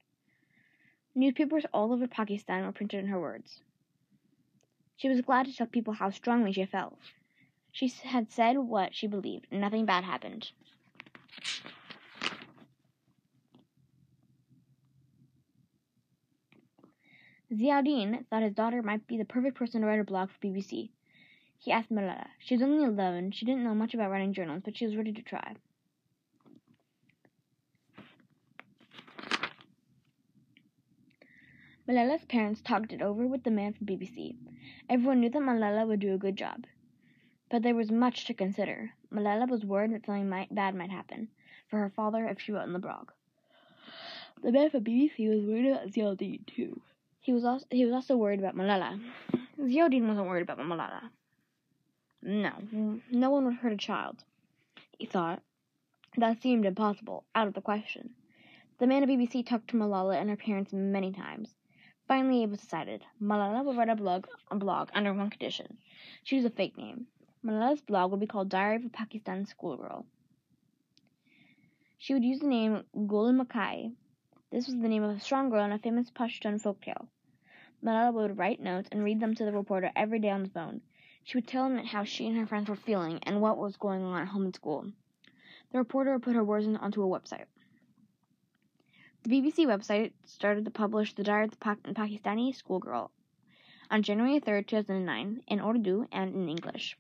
Newspapers 1.13 1.65
all 1.73 1.91
over 1.91 2.07
Pakistan 2.07 2.65
were 2.65 2.71
printed 2.71 2.99
in 2.99 3.07
her 3.07 3.19
words. 3.19 3.61
She 4.95 5.09
was 5.09 5.21
glad 5.21 5.45
to 5.47 5.55
tell 5.55 5.67
people 5.67 5.93
how 5.93 6.09
strongly 6.09 6.53
she 6.53 6.65
felt. 6.65 6.97
She 7.71 7.87
had 7.87 8.31
said 8.31 8.57
what 8.57 8.95
she 8.95 9.07
believed, 9.07 9.47
and 9.51 9.61
nothing 9.61 9.85
bad 9.85 10.03
happened. 10.03 10.51
Ziauddin 17.53 18.25
thought 18.27 18.43
his 18.43 18.53
daughter 18.53 18.81
might 18.81 19.05
be 19.07 19.17
the 19.17 19.25
perfect 19.25 19.57
person 19.57 19.81
to 19.81 19.87
write 19.87 19.99
a 19.99 20.05
blog 20.05 20.29
for 20.29 20.39
BBC. 20.39 20.91
He 21.57 21.71
asked 21.71 21.91
Malala. 21.91 22.27
She 22.39 22.55
was 22.55 22.61
only 22.61 22.85
11. 22.85 23.31
She 23.31 23.45
didn't 23.45 23.63
know 23.63 23.75
much 23.75 23.93
about 23.93 24.09
writing 24.09 24.33
journals, 24.33 24.61
but 24.63 24.77
she 24.77 24.85
was 24.85 24.95
ready 24.95 25.11
to 25.11 25.21
try. 25.21 25.55
Malala's 31.91 32.23
parents 32.23 32.61
talked 32.61 32.93
it 32.93 33.01
over 33.01 33.27
with 33.27 33.43
the 33.43 33.51
man 33.51 33.73
from 33.73 33.85
BBC. 33.85 34.33
Everyone 34.89 35.19
knew 35.19 35.29
that 35.29 35.41
Malala 35.41 35.85
would 35.85 35.99
do 35.99 36.13
a 36.13 36.17
good 36.17 36.37
job. 36.37 36.63
But 37.49 37.63
there 37.63 37.75
was 37.75 37.91
much 37.91 38.23
to 38.27 38.33
consider. 38.33 38.93
Malala 39.13 39.49
was 39.49 39.65
worried 39.65 39.91
that 39.91 40.05
something 40.05 40.29
might, 40.29 40.55
bad 40.55 40.73
might 40.73 40.89
happen 40.89 41.27
for 41.67 41.79
her 41.79 41.89
father 41.89 42.25
if 42.27 42.39
she 42.39 42.53
wrote 42.53 42.63
in 42.63 42.71
the 42.71 42.79
blog. 42.79 43.11
The 44.41 44.53
man 44.53 44.69
from 44.69 44.85
BBC 44.85 45.27
was 45.27 45.43
worried 45.43 45.69
about 45.69 45.89
Ziauddin 45.89 46.45
too. 46.47 46.79
He 47.19 47.33
was 47.33 47.43
also 47.43 47.65
he 47.69 47.83
was 47.83 47.93
also 47.93 48.15
worried 48.15 48.39
about 48.39 48.55
Malala. 48.55 48.97
Ziauddin 49.59 50.07
wasn't 50.07 50.27
worried 50.27 50.43
about 50.43 50.59
Malala. 50.59 51.09
No, 52.21 52.53
no 53.11 53.29
one 53.31 53.43
would 53.43 53.55
hurt 53.55 53.73
a 53.73 53.77
child. 53.77 54.23
He 54.97 55.07
thought. 55.07 55.41
That 56.15 56.41
seemed 56.41 56.65
impossible, 56.65 57.25
out 57.35 57.49
of 57.49 57.53
the 57.53 57.61
question. 57.61 58.11
The 58.79 58.87
man 58.87 59.03
at 59.03 59.09
BBC 59.09 59.45
talked 59.45 59.71
to 59.71 59.77
Malala 59.77 60.15
and 60.15 60.29
her 60.29 60.37
parents 60.37 60.71
many 60.71 61.11
times. 61.11 61.53
Finally, 62.11 62.43
it 62.43 62.49
was 62.49 62.59
decided. 62.59 63.05
Malala 63.21 63.63
would 63.63 63.77
write 63.77 63.87
a 63.87 63.95
blog, 63.95 64.27
a 64.49 64.55
blog 64.57 64.89
under 64.93 65.13
one 65.13 65.29
condition. 65.29 65.77
Choose 66.25 66.43
a 66.43 66.49
fake 66.49 66.77
name. 66.77 67.07
Malala's 67.41 67.79
blog 67.79 68.11
would 68.11 68.19
be 68.19 68.27
called 68.27 68.49
Diary 68.49 68.75
of 68.75 68.83
a 68.83 68.89
Pakistan 68.89 69.45
Schoolgirl. 69.45 70.05
She 71.99 72.13
would 72.13 72.25
use 72.25 72.41
the 72.41 72.47
name 72.47 72.83
Gul 73.07 73.31
Makai, 73.31 73.93
this 74.51 74.67
was 74.67 74.75
the 74.75 74.89
name 74.89 75.03
of 75.03 75.15
a 75.15 75.21
strong 75.21 75.49
girl 75.49 75.63
in 75.63 75.71
a 75.71 75.79
famous 75.79 76.11
Pashtun 76.11 76.61
folktale. 76.61 77.07
Malala 77.81 78.13
would 78.13 78.37
write 78.37 78.59
notes 78.59 78.89
and 78.91 79.05
read 79.05 79.21
them 79.21 79.33
to 79.35 79.45
the 79.45 79.53
reporter 79.53 79.89
every 79.95 80.19
day 80.19 80.31
on 80.31 80.43
the 80.43 80.49
phone. 80.49 80.81
She 81.23 81.37
would 81.37 81.47
tell 81.47 81.65
him 81.65 81.77
how 81.77 82.03
she 82.03 82.27
and 82.27 82.35
her 82.35 82.45
friends 82.45 82.67
were 82.67 82.75
feeling 82.75 83.19
and 83.23 83.39
what 83.39 83.57
was 83.57 83.77
going 83.77 84.03
on 84.03 84.21
at 84.21 84.27
home 84.27 84.43
and 84.43 84.53
school. 84.53 84.91
The 85.71 85.77
reporter 85.77 86.11
would 86.11 86.23
put 86.23 86.35
her 86.35 86.43
words 86.43 86.67
onto 86.67 87.01
a 87.01 87.07
website. 87.07 87.45
The 89.23 89.29
BBC 89.29 89.67
website 89.67 90.13
started 90.25 90.65
to 90.65 90.71
publish 90.71 91.13
the 91.13 91.21
Diary 91.21 91.45
of 91.45 91.51
the 91.51 91.57
Pakistani 91.57 92.55
Schoolgirl 92.55 93.11
on 93.91 94.01
January 94.01 94.39
3, 94.39 94.63
2009, 94.63 95.43
in 95.47 95.59
Urdu 95.61 96.07
and 96.11 96.33
in 96.33 96.49
English. 96.49 96.97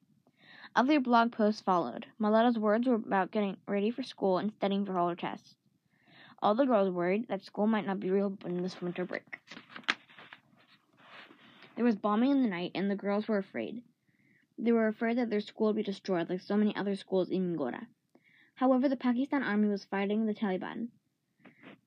Other 0.75 0.99
blog 0.99 1.31
posts 1.31 1.61
followed. 1.61 2.05
Malala's 2.19 2.59
words 2.59 2.87
were 2.87 2.93
about 2.93 3.31
getting 3.31 3.57
ready 3.67 3.89
for 3.89 4.03
school 4.03 4.37
and 4.37 4.53
studying 4.53 4.85
for 4.85 4.99
all 4.99 5.09
her 5.09 5.15
tests. 5.15 5.55
All 6.43 6.53
the 6.53 6.67
girls 6.67 6.91
worried 6.91 7.27
that 7.27 7.43
school 7.43 7.65
might 7.65 7.87
not 7.87 7.99
be 7.99 8.11
reopened 8.11 8.63
this 8.63 8.79
winter 8.79 9.03
break. 9.03 9.39
There 11.75 11.85
was 11.85 11.95
bombing 11.95 12.29
in 12.29 12.43
the 12.43 12.49
night, 12.49 12.73
and 12.75 12.91
the 12.91 12.95
girls 12.95 13.27
were 13.27 13.39
afraid. 13.39 13.81
They 14.59 14.71
were 14.71 14.85
afraid 14.85 15.17
that 15.17 15.31
their 15.31 15.41
school 15.41 15.67
would 15.67 15.77
be 15.77 15.81
destroyed 15.81 16.29
like 16.29 16.41
so 16.41 16.55
many 16.55 16.75
other 16.75 16.95
schools 16.95 17.31
in 17.31 17.57
Mingora. 17.57 17.87
However, 18.53 18.87
the 18.87 18.95
Pakistan 18.95 19.41
army 19.41 19.69
was 19.69 19.85
fighting 19.85 20.27
the 20.27 20.35
Taliban. 20.35 20.89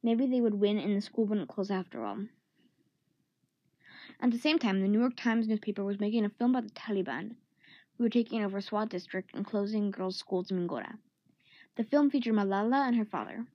Maybe 0.05 0.27
they 0.27 0.43
would 0.43 0.61
win 0.61 0.77
and 0.77 0.95
the 0.95 1.01
school 1.01 1.25
wouldn't 1.25 1.49
close 1.49 1.71
after 1.71 2.05
all. 2.05 2.19
At 4.21 4.33
the 4.33 4.39
same 4.39 4.59
time, 4.59 4.83
the 4.83 4.87
New 4.87 5.01
York 5.01 5.17
Times 5.17 5.49
newspaper 5.49 5.83
was 5.83 5.99
making 5.99 6.27
a 6.27 6.29
film 6.29 6.55
about 6.55 6.69
the 6.69 6.79
Taliban, 6.79 7.37
who 7.97 8.05
were 8.05 8.11
taking 8.11 8.45
over 8.45 8.61
Swat 8.61 8.91
district 8.91 9.35
and 9.35 9.47
closing 9.47 9.91
girls' 9.91 10.19
schools 10.19 10.51
in 10.51 10.59
Mingora. 10.59 10.99
The 11.77 11.85
film 11.85 12.11
featured 12.11 12.35
Malala 12.35 12.87
and 12.87 12.97
her 12.97 13.07
father. 13.07 13.47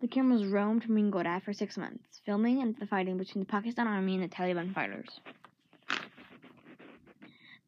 The 0.00 0.08
cameras 0.08 0.44
roamed 0.44 0.88
Mingora 0.88 1.40
for 1.40 1.52
six 1.52 1.78
months, 1.78 2.20
filming 2.26 2.72
the 2.72 2.86
fighting 2.88 3.16
between 3.16 3.44
the 3.44 3.50
Pakistan 3.50 3.86
Army 3.86 4.16
and 4.16 4.24
the 4.24 4.28
Taliban 4.28 4.74
fighters. 4.74 5.20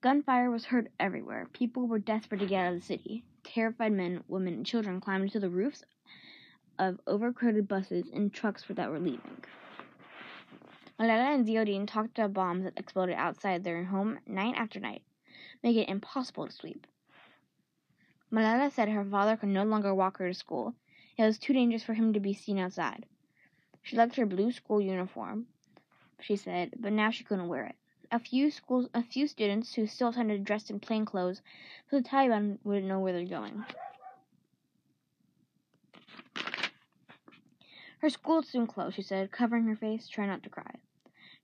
Gunfire 0.00 0.50
was 0.50 0.64
heard 0.64 0.90
everywhere. 0.98 1.46
People 1.52 1.86
were 1.86 2.00
desperate 2.00 2.40
to 2.40 2.46
get 2.46 2.66
out 2.66 2.74
of 2.74 2.80
the 2.80 2.84
city. 2.84 3.22
Terrified 3.44 3.92
men, 3.92 4.24
women, 4.26 4.54
and 4.54 4.66
children 4.66 5.00
climbed 5.00 5.30
to 5.30 5.40
the 5.40 5.48
roofs 5.48 5.84
of 6.78 7.00
overcrowded 7.06 7.68
buses 7.68 8.08
and 8.12 8.32
trucks 8.32 8.64
that 8.68 8.90
were 8.90 8.98
leaving. 9.00 9.44
Malala 10.98 11.34
and 11.34 11.46
Ziauddin 11.46 11.86
talked 11.86 12.18
about 12.18 12.32
bombs 12.32 12.64
that 12.64 12.78
exploded 12.78 13.16
outside 13.16 13.64
their 13.64 13.84
home 13.84 14.18
night 14.26 14.54
after 14.56 14.80
night, 14.80 15.02
making 15.62 15.82
it 15.82 15.88
impossible 15.88 16.46
to 16.46 16.52
sleep. 16.52 16.86
Malala 18.32 18.70
said 18.70 18.88
her 18.88 19.04
father 19.04 19.36
could 19.36 19.50
no 19.50 19.64
longer 19.64 19.94
walk 19.94 20.18
her 20.18 20.28
to 20.28 20.34
school 20.34 20.74
it 21.18 21.24
was 21.24 21.38
too 21.38 21.54
dangerous 21.54 21.82
for 21.82 21.94
him 21.94 22.12
to 22.12 22.20
be 22.20 22.34
seen 22.34 22.58
outside. 22.58 23.06
She 23.82 23.96
liked 23.96 24.16
her 24.16 24.26
blue 24.26 24.52
school 24.52 24.82
uniform, 24.82 25.46
she 26.20 26.36
said, 26.36 26.74
but 26.78 26.92
now 26.92 27.10
she 27.10 27.24
couldn't 27.24 27.48
wear 27.48 27.64
it. 27.64 27.76
A 28.12 28.18
few 28.18 28.50
schools, 28.50 28.90
a 28.92 29.02
few 29.02 29.26
students 29.26 29.74
who 29.74 29.86
still 29.86 30.08
attended 30.08 30.44
dressed 30.44 30.70
in 30.70 30.78
plain 30.78 31.06
clothes, 31.06 31.40
so 31.90 31.98
the 31.98 32.06
Taliban 32.06 32.58
wouldn't 32.64 32.86
know 32.86 33.00
where 33.00 33.14
they're 33.14 33.24
going. 33.24 33.64
Her 37.98 38.10
school 38.10 38.42
soon 38.42 38.66
closed, 38.66 38.96
she 38.96 39.02
said, 39.02 39.32
covering 39.32 39.64
her 39.64 39.76
face, 39.76 40.06
trying 40.06 40.28
not 40.28 40.42
to 40.42 40.50
cry. 40.50 40.74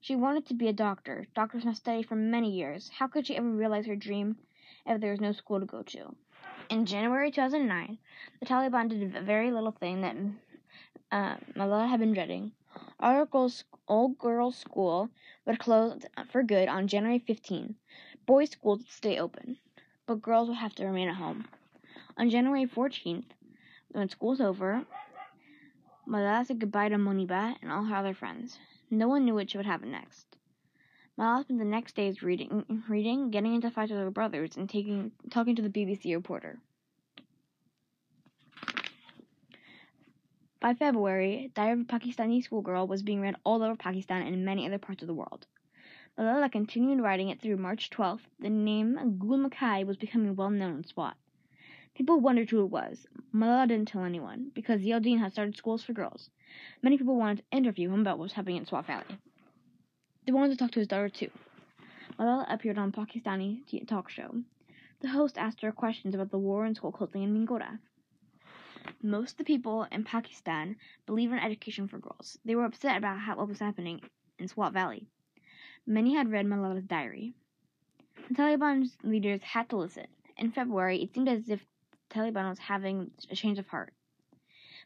She 0.00 0.16
wanted 0.16 0.46
to 0.46 0.54
be 0.54 0.68
a 0.68 0.72
doctor. 0.72 1.26
Doctors 1.34 1.64
must 1.64 1.80
study 1.80 2.02
for 2.02 2.14
many 2.14 2.50
years. 2.50 2.90
How 2.90 3.06
could 3.06 3.26
she 3.26 3.36
ever 3.36 3.48
realize 3.48 3.86
her 3.86 3.96
dream 3.96 4.36
if 4.84 5.00
there 5.00 5.12
was 5.12 5.20
no 5.20 5.32
school 5.32 5.60
to 5.60 5.66
go 5.66 5.82
to? 5.82 6.14
In 6.68 6.84
January 6.84 7.30
2009, 7.30 7.98
the 8.40 8.46
Taliban 8.46 8.88
did 8.88 9.16
a 9.16 9.22
very 9.22 9.50
little 9.50 9.72
thing 9.72 10.02
that 10.02 10.16
uh, 11.10 11.36
Malala 11.54 11.88
had 11.88 12.00
been 12.00 12.12
dreading. 12.12 12.52
All 13.00 13.24
girls, 13.24 13.64
old 13.88 14.18
girls 14.18 14.56
school 14.56 15.08
would 15.46 15.58
close 15.58 16.04
for 16.30 16.42
good 16.42 16.68
on 16.68 16.88
January 16.88 17.18
15. 17.18 17.76
Boys' 18.26 18.50
schools 18.50 18.80
would 18.80 18.90
stay 18.90 19.18
open, 19.18 19.56
but 20.06 20.20
girls 20.20 20.48
would 20.48 20.58
have 20.58 20.74
to 20.74 20.84
remain 20.84 21.08
at 21.08 21.16
home. 21.16 21.46
On 22.16 22.28
January 22.28 22.66
14th, 22.66 23.24
when 23.90 24.08
school's 24.08 24.40
over, 24.40 24.84
Malala 26.12 26.44
said 26.44 26.58
goodbye 26.58 26.90
to 26.90 26.96
Moniba 26.96 27.56
and 27.62 27.72
all 27.72 27.84
her 27.84 27.96
other 27.96 28.12
friends. 28.12 28.58
No 28.90 29.08
one 29.08 29.24
knew 29.24 29.34
what 29.34 29.54
would 29.54 29.64
happen 29.64 29.92
next. 29.92 30.26
Malala 31.18 31.40
spent 31.40 31.58
the 31.58 31.64
next 31.64 31.96
days 31.96 32.22
reading, 32.22 32.82
reading, 32.86 33.30
getting 33.30 33.54
into 33.54 33.70
fights 33.70 33.92
with 33.92 34.00
her 34.00 34.10
brothers, 34.10 34.58
and 34.58 34.68
taking, 34.68 35.12
talking 35.30 35.56
to 35.56 35.62
the 35.62 35.70
BBC 35.70 36.14
reporter. 36.14 36.58
By 40.60 40.74
February, 40.74 41.50
Diary 41.54 41.72
of 41.72 41.80
a 41.80 41.84
Pakistani 41.84 42.44
Schoolgirl 42.44 42.86
was 42.86 43.02
being 43.02 43.22
read 43.22 43.36
all 43.42 43.62
over 43.62 43.74
Pakistan 43.74 44.20
and 44.20 44.44
many 44.44 44.66
other 44.66 44.76
parts 44.76 45.00
of 45.02 45.08
the 45.08 45.14
world. 45.14 45.46
Malala 46.18 46.52
continued 46.52 47.00
writing 47.00 47.30
it 47.30 47.40
through 47.40 47.56
March 47.56 47.88
12th. 47.88 48.26
The 48.38 48.50
name 48.50 49.16
Gul 49.18 49.48
was 49.86 49.96
becoming 49.96 50.36
well 50.36 50.50
known 50.50 50.76
in 50.76 50.84
Swat. 50.84 51.16
People 51.94 52.20
wondered 52.20 52.48
who 52.50 52.64
it 52.64 52.70
was. 52.70 53.06
Malala 53.34 53.68
didn't 53.68 53.88
tell 53.88 54.04
anyone, 54.04 54.50
because 54.54 54.80
Ziauddin 54.80 55.18
had 55.18 55.32
started 55.32 55.56
schools 55.56 55.84
for 55.84 55.92
girls. 55.92 56.30
Many 56.82 56.96
people 56.96 57.16
wanted 57.16 57.38
to 57.38 57.56
interview 57.56 57.92
him 57.92 58.00
about 58.00 58.18
what 58.18 58.24
was 58.24 58.32
happening 58.32 58.56
in 58.56 58.66
Swat 58.66 58.86
Valley. 58.86 59.18
They 60.24 60.32
wanted 60.32 60.50
to 60.50 60.56
talk 60.56 60.70
to 60.72 60.78
his 60.80 60.88
daughter 60.88 61.10
too. 61.10 61.30
Malala 62.18 62.46
appeared 62.52 62.78
on 62.78 62.92
Pakistani 62.92 63.62
talk 63.86 64.08
show. 64.08 64.42
The 65.00 65.08
host 65.08 65.36
asked 65.36 65.60
her 65.60 65.70
questions 65.70 66.14
about 66.14 66.30
the 66.30 66.38
war 66.38 66.64
and 66.64 66.74
school 66.74 66.92
closing 66.92 67.22
in 67.22 67.34
Mingora. 67.34 67.78
Most 69.02 69.32
of 69.32 69.38
the 69.38 69.44
people 69.44 69.86
in 69.92 70.02
Pakistan 70.02 70.76
believe 71.06 71.30
in 71.30 71.38
education 71.38 71.88
for 71.88 71.98
girls. 71.98 72.38
They 72.44 72.54
were 72.54 72.64
upset 72.64 72.96
about 72.96 73.18
how, 73.18 73.36
what 73.36 73.48
was 73.48 73.60
happening 73.60 74.00
in 74.38 74.48
Swat 74.48 74.72
Valley. 74.72 75.06
Many 75.86 76.14
had 76.14 76.30
read 76.30 76.46
Malala's 76.46 76.84
diary. 76.84 77.34
The 78.28 78.34
Taliban's 78.34 78.96
leaders 79.04 79.42
had 79.42 79.68
to 79.68 79.76
listen. 79.76 80.06
In 80.38 80.52
February, 80.52 81.02
it 81.02 81.12
seemed 81.12 81.28
as 81.28 81.48
if 81.48 81.64
Taliban 82.12 82.50
was 82.50 82.58
having 82.58 83.10
a 83.30 83.34
change 83.34 83.58
of 83.58 83.68
heart. 83.68 83.94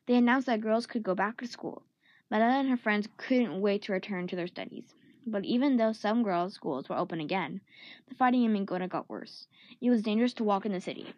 They 0.07 0.15
announced 0.15 0.47
that 0.47 0.61
girls 0.61 0.87
could 0.87 1.03
go 1.03 1.15
back 1.15 1.39
to 1.39 1.49
school. 1.49 1.83
Malala 2.31 2.61
and 2.61 2.69
her 2.69 2.77
friends 2.77 3.09
couldn't 3.17 3.61
wait 3.61 3.83
to 3.83 3.93
return 3.93 4.29
to 4.29 4.37
their 4.37 4.47
studies. 4.47 4.95
But 5.27 5.45
even 5.45 5.77
though 5.77 5.93
some 5.93 6.23
girls' 6.23 6.55
schools 6.55 6.89
were 6.89 6.97
open 6.97 7.21
again, 7.21 7.61
the 8.09 8.15
fighting 8.15 8.45
in 8.45 8.53
Mingora 8.53 8.89
got 8.89 9.09
worse. 9.09 9.49
It 9.81 9.91
was 9.91 10.03
dangerous 10.03 10.35
to 10.35 10.45
walk 10.45 10.65
in 10.65 10.73
the 10.73 10.81
city. 10.81 11.13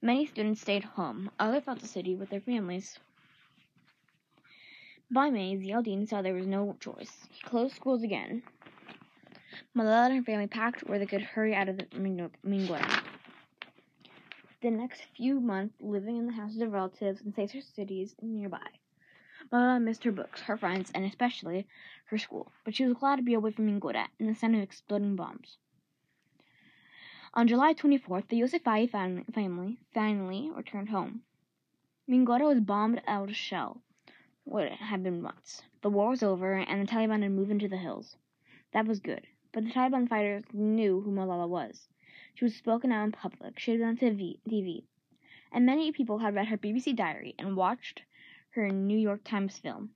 Many 0.00 0.26
students 0.26 0.60
stayed 0.60 0.84
home, 0.84 1.30
others 1.40 1.66
left 1.66 1.80
the 1.80 1.88
city 1.88 2.14
with 2.14 2.30
their 2.30 2.40
families. 2.40 3.00
By 5.10 5.30
May, 5.30 5.56
Ziauddin 5.56 6.08
saw 6.08 6.22
there 6.22 6.34
was 6.34 6.46
no 6.46 6.76
choice. 6.78 7.26
He 7.30 7.42
closed 7.42 7.74
schools 7.74 8.04
again. 8.04 8.44
Malala 9.76 10.06
and 10.06 10.16
her 10.16 10.22
family 10.22 10.46
packed 10.46 10.88
where 10.88 11.00
they 11.00 11.06
could 11.06 11.22
hurry 11.22 11.54
out 11.54 11.68
of 11.68 11.76
the 11.78 11.84
Mingora. 11.86 13.11
The 14.62 14.70
next 14.70 15.02
few 15.16 15.40
months 15.40 15.74
living 15.80 16.18
in 16.18 16.26
the 16.26 16.34
houses 16.34 16.60
of 16.60 16.72
relatives 16.72 17.20
in 17.20 17.34
safer 17.34 17.60
cities 17.60 18.14
nearby. 18.22 18.68
Malala 19.50 19.82
missed 19.82 20.04
her 20.04 20.12
books, 20.12 20.42
her 20.42 20.56
friends, 20.56 20.92
and 20.94 21.04
especially 21.04 21.66
her 22.04 22.16
school, 22.16 22.52
but 22.64 22.72
she 22.72 22.84
was 22.84 22.94
glad 22.94 23.16
to 23.16 23.22
be 23.22 23.34
away 23.34 23.50
from 23.50 23.66
Mingora 23.66 24.06
and 24.20 24.28
the 24.28 24.36
sound 24.36 24.54
of 24.54 24.62
exploding 24.62 25.16
bombs. 25.16 25.58
On 27.34 27.48
July 27.48 27.74
24th, 27.74 28.28
the 28.28 28.38
Yousafzai 28.38 28.88
family 28.88 29.80
finally 29.92 30.48
returned 30.54 30.90
home. 30.90 31.24
Mingora 32.08 32.46
was 32.46 32.60
bombed 32.60 33.02
out 33.08 33.30
of 33.30 33.34
shell, 33.34 33.82
what 34.44 34.70
had 34.70 35.02
been 35.02 35.24
once. 35.24 35.62
The 35.80 35.90
war 35.90 36.10
was 36.10 36.22
over, 36.22 36.54
and 36.54 36.80
the 36.80 36.86
Taliban 36.86 37.22
had 37.24 37.32
moved 37.32 37.50
into 37.50 37.66
the 37.66 37.78
hills. 37.78 38.16
That 38.72 38.86
was 38.86 39.00
good, 39.00 39.26
but 39.50 39.64
the 39.64 39.70
Taliban 39.70 40.08
fighters 40.08 40.44
knew 40.52 41.00
who 41.00 41.10
Malala 41.10 41.48
was. 41.48 41.88
She 42.34 42.44
was 42.44 42.54
spoken 42.54 42.92
out 42.92 43.04
in 43.04 43.12
public. 43.12 43.58
She 43.58 43.72
had 43.72 43.80
been 43.80 43.88
on 43.88 43.96
TV, 43.96 44.84
and 45.52 45.66
many 45.66 45.92
people 45.92 46.18
had 46.18 46.34
read 46.34 46.48
her 46.48 46.56
BBC 46.56 46.96
diary 46.96 47.34
and 47.38 47.56
watched 47.56 48.02
her 48.50 48.68
New 48.68 48.98
York 48.98 49.22
Times 49.24 49.58
film. 49.58 49.90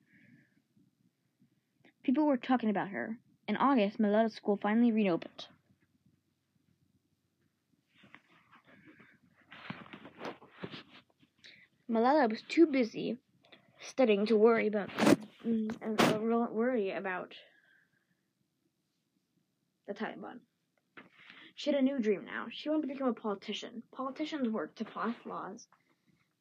People 2.02 2.26
were 2.26 2.37
talking 2.37 2.71
about 2.71 2.88
her. 2.88 3.19
In 3.49 3.57
August, 3.57 3.99
Malala's 3.99 4.35
school 4.35 4.59
finally 4.61 4.93
reopened. 4.93 5.47
Malala 11.88 12.28
was 12.28 12.43
too 12.43 12.66
busy 12.66 13.19
studying 13.81 14.26
to 14.26 14.37
worry 14.37 14.66
about 14.66 14.90
uh, 15.00 16.19
worry 16.50 16.90
about 16.90 17.33
the 19.87 19.95
Taliban. 19.95 20.40
She 21.58 21.70
had 21.70 21.80
a 21.80 21.82
new 21.82 21.98
dream 21.98 22.26
now. 22.26 22.48
She 22.50 22.68
wanted 22.68 22.82
to 22.82 22.88
become 22.88 23.08
a 23.08 23.14
politician. 23.14 23.82
Politicians 23.90 24.50
work 24.50 24.75
to 24.75 24.84
pass 24.84 25.14
laws 25.25 25.66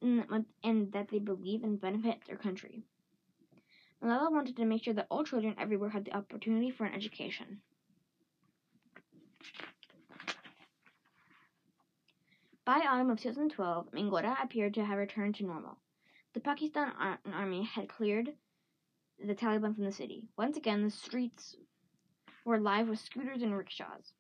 and, 0.02 0.92
that 0.92 1.08
they 1.08 1.20
believe 1.20 1.64
and 1.64 1.80
benefit 1.80 2.26
their 2.28 2.36
country. 2.36 2.84
Malala 4.04 4.30
wanted 4.30 4.58
to 4.58 4.66
make 4.66 4.84
sure 4.84 4.94
that 4.94 5.08
all 5.10 5.24
children 5.24 5.56
everywhere 5.58 5.90
had 5.90 6.04
the 6.04 6.14
opportunity 6.14 6.70
for 6.70 6.84
an 6.84 6.94
education. 6.94 7.62
By 12.66 12.80
autumn 12.80 13.10
of 13.10 13.22
2012, 13.22 13.92
Mingora 13.92 14.44
appeared 14.44 14.74
to 14.74 14.84
have 14.84 14.98
returned 14.98 15.36
to 15.36 15.46
normal. 15.46 15.78
The 16.34 16.42
Pakistan 16.42 16.92
ar- 17.00 17.22
army 17.32 17.64
had 17.64 17.88
cleared 17.88 18.36
the 19.18 19.34
Taliban 19.34 19.76
from 19.76 19.86
the 19.86 19.94
city. 19.94 20.28
Once 20.38 20.58
again, 20.58 20.84
the 20.84 20.92
streets 20.92 21.56
were 22.44 22.56
alive 22.56 22.90
with 22.90 23.00
scooters 23.00 23.42
and 23.42 23.56
rickshaws. 23.56 24.12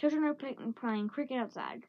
Children 0.00 0.24
were 0.24 0.32
play- 0.32 0.54
playing 0.54 1.08
cricket 1.08 1.36
outside. 1.36 1.86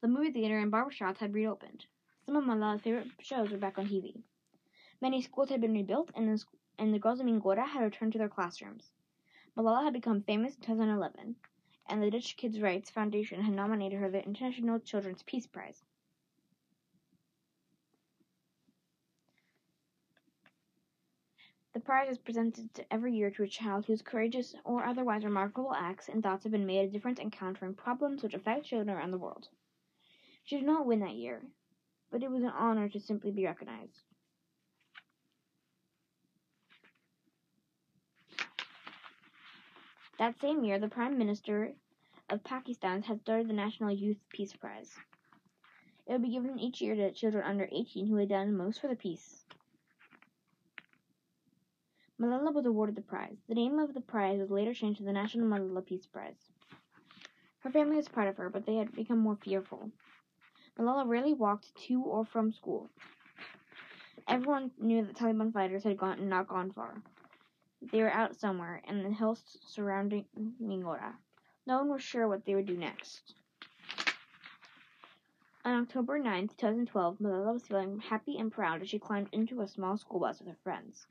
The 0.00 0.08
movie 0.08 0.32
theater 0.32 0.58
and 0.58 0.72
barbershops 0.72 1.18
had 1.18 1.32
reopened. 1.32 1.86
Some 2.26 2.34
of 2.34 2.42
Malala's 2.42 2.82
favorite 2.82 3.06
shows 3.20 3.52
were 3.52 3.56
back 3.56 3.78
on 3.78 3.86
TV. 3.86 4.20
Many 5.00 5.22
schools 5.22 5.50
had 5.50 5.60
been 5.60 5.74
rebuilt, 5.74 6.10
and 6.16 6.28
the, 6.28 6.44
and 6.76 6.92
the 6.92 6.98
girls 6.98 7.20
of 7.20 7.26
Mingora 7.26 7.64
had 7.64 7.84
returned 7.84 8.14
to 8.14 8.18
their 8.18 8.28
classrooms. 8.28 8.90
Malala 9.56 9.84
had 9.84 9.92
become 9.92 10.24
famous 10.24 10.56
in 10.56 10.62
2011, 10.62 11.36
and 11.88 12.02
the 12.02 12.10
Dutch 12.10 12.36
Kids' 12.36 12.60
Rights 12.60 12.90
Foundation 12.90 13.40
had 13.40 13.54
nominated 13.54 14.00
her 14.00 14.10
the 14.10 14.24
International 14.24 14.80
Children's 14.80 15.22
Peace 15.22 15.46
Prize. 15.46 15.84
The 21.78 21.84
prize 21.84 22.10
is 22.10 22.18
presented 22.18 22.84
every 22.90 23.14
year 23.14 23.30
to 23.30 23.44
a 23.44 23.46
child 23.46 23.86
whose 23.86 24.02
courageous 24.02 24.52
or 24.64 24.84
otherwise 24.84 25.22
remarkable 25.22 25.72
acts 25.72 26.08
and 26.08 26.20
thoughts 26.20 26.42
have 26.42 26.50
been 26.50 26.66
made 26.66 26.88
a 26.88 26.90
difference 26.90 27.20
in 27.20 27.30
countering 27.30 27.72
problems 27.72 28.20
which 28.20 28.34
affect 28.34 28.66
children 28.66 28.90
around 28.90 29.12
the 29.12 29.16
world. 29.16 29.46
She 30.42 30.56
did 30.56 30.66
not 30.66 30.86
win 30.86 30.98
that 30.98 31.14
year, 31.14 31.40
but 32.10 32.24
it 32.24 32.32
was 32.32 32.42
an 32.42 32.48
honor 32.48 32.88
to 32.88 32.98
simply 32.98 33.30
be 33.30 33.46
recognized. 33.46 34.02
That 40.18 40.40
same 40.40 40.64
year, 40.64 40.80
the 40.80 40.88
Prime 40.88 41.16
Minister 41.16 41.74
of 42.28 42.42
Pakistan 42.42 43.02
had 43.04 43.20
started 43.20 43.46
the 43.46 43.52
National 43.52 43.92
Youth 43.92 44.18
Peace 44.30 44.52
Prize. 44.52 44.96
It 46.08 46.12
would 46.14 46.22
be 46.22 46.30
given 46.30 46.58
each 46.58 46.80
year 46.80 46.96
to 46.96 47.12
children 47.12 47.44
under 47.44 47.68
18 47.70 48.08
who 48.08 48.16
had 48.16 48.30
done 48.30 48.56
most 48.56 48.80
for 48.80 48.88
the 48.88 48.96
peace. 48.96 49.44
Malala 52.20 52.52
was 52.52 52.66
awarded 52.66 52.96
the 52.96 53.00
prize. 53.00 53.36
The 53.48 53.54
name 53.54 53.78
of 53.78 53.94
the 53.94 54.00
prize 54.00 54.40
was 54.40 54.50
later 54.50 54.74
changed 54.74 54.98
to 54.98 55.04
the 55.04 55.12
National 55.12 55.46
Malala 55.46 55.86
Peace 55.86 56.04
Prize. 56.04 56.50
Her 57.60 57.70
family 57.70 57.94
was 57.94 58.08
proud 58.08 58.26
of 58.26 58.36
her, 58.38 58.50
but 58.50 58.66
they 58.66 58.74
had 58.74 58.92
become 58.92 59.18
more 59.18 59.36
fearful. 59.36 59.92
Malala 60.76 61.06
rarely 61.06 61.32
walked 61.32 61.72
to 61.86 62.02
or 62.02 62.24
from 62.24 62.50
school. 62.50 62.90
Everyone 64.26 64.72
knew 64.78 65.04
that 65.04 65.14
Taliban 65.14 65.52
fighters 65.52 65.84
had 65.84 65.96
gone 65.96 66.28
not 66.28 66.48
gone 66.48 66.72
far. 66.72 67.00
They 67.80 68.02
were 68.02 68.12
out 68.12 68.34
somewhere 68.34 68.82
in 68.88 69.04
the 69.04 69.10
hills 69.10 69.56
surrounding 69.64 70.24
Mingora. 70.60 71.14
No 71.66 71.78
one 71.78 71.88
was 71.88 72.02
sure 72.02 72.26
what 72.26 72.44
they 72.44 72.56
would 72.56 72.66
do 72.66 72.76
next. 72.76 73.34
On 75.64 75.82
October 75.82 76.18
9, 76.18 76.48
2012, 76.48 77.18
Malala 77.18 77.52
was 77.52 77.66
feeling 77.68 78.00
happy 78.00 78.38
and 78.38 78.50
proud 78.50 78.82
as 78.82 78.88
she 78.88 78.98
climbed 78.98 79.28
into 79.30 79.60
a 79.60 79.68
small 79.68 79.96
school 79.96 80.18
bus 80.18 80.40
with 80.40 80.48
her 80.48 80.58
friends. 80.64 81.06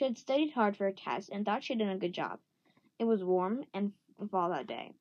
She 0.00 0.06
had 0.06 0.16
studied 0.16 0.52
hard 0.52 0.78
for 0.78 0.84
her 0.84 0.92
test 0.92 1.28
and 1.28 1.44
thought 1.44 1.62
she 1.62 1.74
had 1.74 1.80
done 1.80 1.90
a 1.90 1.98
good 1.98 2.14
job. 2.14 2.40
It 2.98 3.04
was 3.04 3.22
warm 3.22 3.66
and 3.74 3.92
fall 4.30 4.48
that 4.48 4.66
day, 4.66 4.94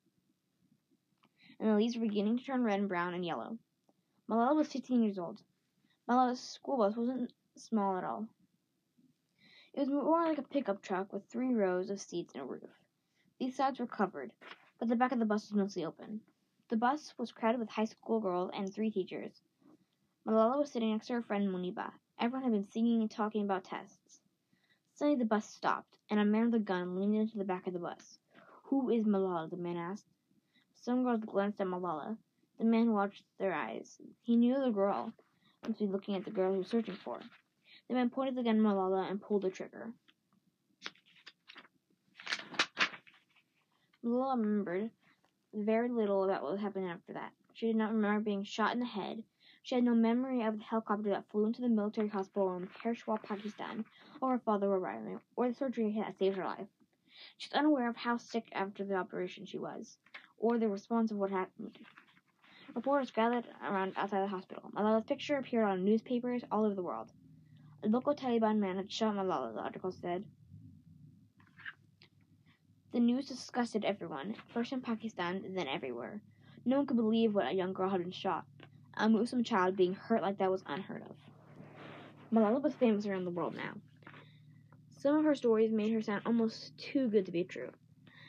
and 1.58 1.70
the 1.70 1.76
leaves 1.76 1.96
were 1.96 2.06
beginning 2.06 2.38
to 2.38 2.44
turn 2.44 2.66
red 2.66 2.82
and 2.82 2.90
brown 2.90 3.14
and 3.14 3.24
yellow. 3.26 3.58
Malala 4.30 4.58
was 4.58 4.68
15 4.68 5.02
years 5.02 5.18
old. 5.18 5.42
Malala's 6.10 6.42
school 6.42 6.76
bus 6.76 6.98
wasn't 6.98 7.32
small 7.56 7.98
at 7.98 8.04
all. 8.04 8.28
It 9.74 9.80
was 9.80 9.88
more 9.88 10.26
like 10.26 10.38
a 10.38 10.42
pickup 10.42 10.82
truck 10.82 11.14
with 11.14 11.24
three 11.28 11.54
rows 11.54 11.90
of 11.90 12.02
seats 12.02 12.34
and 12.34 12.44
a 12.44 12.46
roof. 12.46 12.70
These 13.40 13.56
sides 13.56 13.80
were 13.80 13.88
covered, 13.88 14.34
but 14.80 14.90
the 14.90 14.98
back 14.98 15.14
of 15.14 15.20
the 15.20 15.26
bus 15.26 15.50
was 15.50 15.58
mostly 15.58 15.86
open. 15.86 16.20
The 16.68 16.76
bus 16.76 17.14
was 17.18 17.32
crowded 17.32 17.62
with 17.62 17.70
high 17.70 17.86
school 17.86 18.20
girls 18.20 18.52
and 18.54 18.70
three 18.70 18.92
teachers. 18.92 19.42
Malala 20.28 20.60
was 20.60 20.70
sitting 20.74 20.92
next 20.92 21.08
to 21.08 21.14
her 21.14 21.22
friend 21.22 21.48
Moniba. 21.48 21.94
Everyone 22.20 22.44
had 22.44 22.52
been 22.52 22.70
singing 22.70 23.00
and 23.00 23.10
talking 23.10 23.46
about 23.46 23.64
tests. 23.64 24.19
Suddenly 25.00 25.20
the 25.20 25.30
bus 25.30 25.50
stopped, 25.50 25.98
and 26.10 26.20
a 26.20 26.26
man 26.26 26.48
with 26.48 26.56
a 26.56 26.60
gun 26.60 26.98
leaned 26.98 27.16
into 27.16 27.38
the 27.38 27.46
back 27.46 27.66
of 27.68 27.72
the 27.72 27.80
bus. 27.80 28.20
Who 28.64 28.90
is 28.90 29.06
Malala? 29.06 29.50
the 29.50 29.56
man 29.56 29.78
asked. 29.78 30.04
Some 30.76 31.06
girls 31.06 31.24
glanced 31.24 31.62
at 31.62 31.68
Malala. 31.68 32.18
The 32.58 32.66
man 32.66 32.92
watched 32.92 33.24
their 33.38 33.54
eyes. 33.54 33.98
He 34.24 34.36
knew 34.36 34.60
the 34.60 34.72
girl 34.72 35.14
must 35.66 35.80
be 35.80 35.88
looking 35.88 36.18
at 36.18 36.26
the 36.26 36.32
girl 36.32 36.52
he 36.52 36.58
was 36.58 36.68
searching 36.68 36.96
for. 36.96 37.18
The 37.88 37.94
man 37.94 38.10
pointed 38.10 38.36
the 38.36 38.44
gun 38.44 38.58
at 38.58 38.62
Malala 38.62 39.10
and 39.10 39.22
pulled 39.22 39.44
the 39.44 39.50
trigger. 39.50 39.94
Malala 44.04 44.38
remembered 44.38 44.90
very 45.54 45.88
little 45.88 46.26
about 46.26 46.44
what 46.44 46.60
happened 46.60 46.90
after 46.90 47.14
that. 47.14 47.32
She 47.54 47.68
did 47.68 47.78
not 47.78 47.94
remember 47.94 48.20
being 48.20 48.44
shot 48.44 48.74
in 48.74 48.80
the 48.82 48.86
head. 48.86 49.24
She 49.62 49.76
had 49.76 49.84
no 49.84 49.94
memory 49.94 50.42
of 50.42 50.58
the 50.58 50.64
helicopter 50.64 51.10
that 51.10 51.30
flew 51.30 51.46
into 51.46 51.62
the 51.62 51.70
military 51.70 52.08
hospital 52.08 52.56
in 52.56 52.68
Peshawar, 52.68 53.20
Pakistan, 53.20 53.86
or 54.22 54.32
her 54.32 54.40
father 54.40 54.68
arriving, 54.68 55.20
or 55.36 55.48
the 55.48 55.54
surgery 55.54 55.92
that 55.98 56.18
saved 56.18 56.38
her 56.38 56.46
life. 56.46 56.68
She 57.38 57.50
was 57.50 57.60
unaware 57.60 57.90
of 57.90 57.98
how 57.98 58.18
sick 58.18 58.50
after 58.52 58.84
the 58.84 58.96
operation 58.96 59.46
she 59.46 59.58
was, 59.58 59.98
or 60.38 60.58
the 60.58 60.70
response 60.70 61.12
of 61.12 61.18
what 61.18 61.32
happened. 61.32 61.78
Reporters 62.74 63.12
gathered 63.12 63.48
around 63.64 63.94
outside 63.96 64.22
the 64.22 64.28
hospital. 64.28 64.72
Malala's 64.74 65.04
picture 65.04 65.38
appeared 65.38 65.66
on 65.66 65.84
newspapers 65.84 66.44
all 66.52 66.66
over 66.66 66.76
the 66.76 66.84
world. 66.84 67.12
A 67.84 67.88
local 67.88 68.16
Taliban 68.16 68.60
man 68.60 68.78
had 68.78 68.92
shot 68.92 69.16
Malala, 69.16 69.54
the 69.54 69.60
article 69.60 69.92
said. 69.92 70.26
The 72.92 73.00
news 73.00 73.28
disgusted 73.28 73.86
everyone, 73.86 74.36
first 74.48 74.72
in 74.72 74.82
Pakistan, 74.82 75.44
then 75.54 75.68
everywhere. 75.68 76.22
No 76.66 76.78
one 76.78 76.88
could 76.88 76.98
believe 76.98 77.36
what 77.36 77.48
a 77.48 77.52
young 77.52 77.74
girl 77.74 77.90
had 77.90 78.02
been 78.02 78.12
shot. 78.12 78.46
A 79.02 79.08
Muslim 79.08 79.46
child 79.46 79.78
being 79.78 79.94
hurt 79.94 80.22
like 80.22 80.40
that 80.40 80.52
was 80.52 80.62
unheard 80.68 81.04
of. 81.04 81.16
Malala 82.34 82.62
was 82.62 82.74
famous 82.74 83.06
around 83.06 83.24
the 83.24 83.32
world 83.32 83.56
now. 83.56 83.76
Some 84.92 85.16
of 85.16 85.24
her 85.24 85.36
stories 85.36 85.72
made 85.72 85.94
her 85.94 86.02
sound 86.02 86.24
almost 86.26 86.78
too 86.78 87.08
good 87.08 87.26
to 87.26 87.32
be 87.32 87.46
true. 87.46 87.70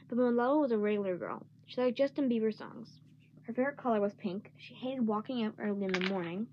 But 0.09 0.17
Malala 0.17 0.61
was 0.61 0.71
a 0.71 0.79
regular 0.79 1.17
girl. 1.17 1.45
She 1.67 1.81
liked 1.81 1.99
Justin 1.99 2.29
Bieber 2.29 2.55
songs. 2.57 3.01
Her 3.43 3.53
favorite 3.53 3.79
color 3.79 4.01
was 4.01 4.15
pink. 4.15 4.53
She 4.59 4.75
hated 4.75 5.09
walking 5.09 5.43
out 5.43 5.55
early 5.59 5.87
in 5.87 5.93
the 5.93 6.09
morning. 6.09 6.47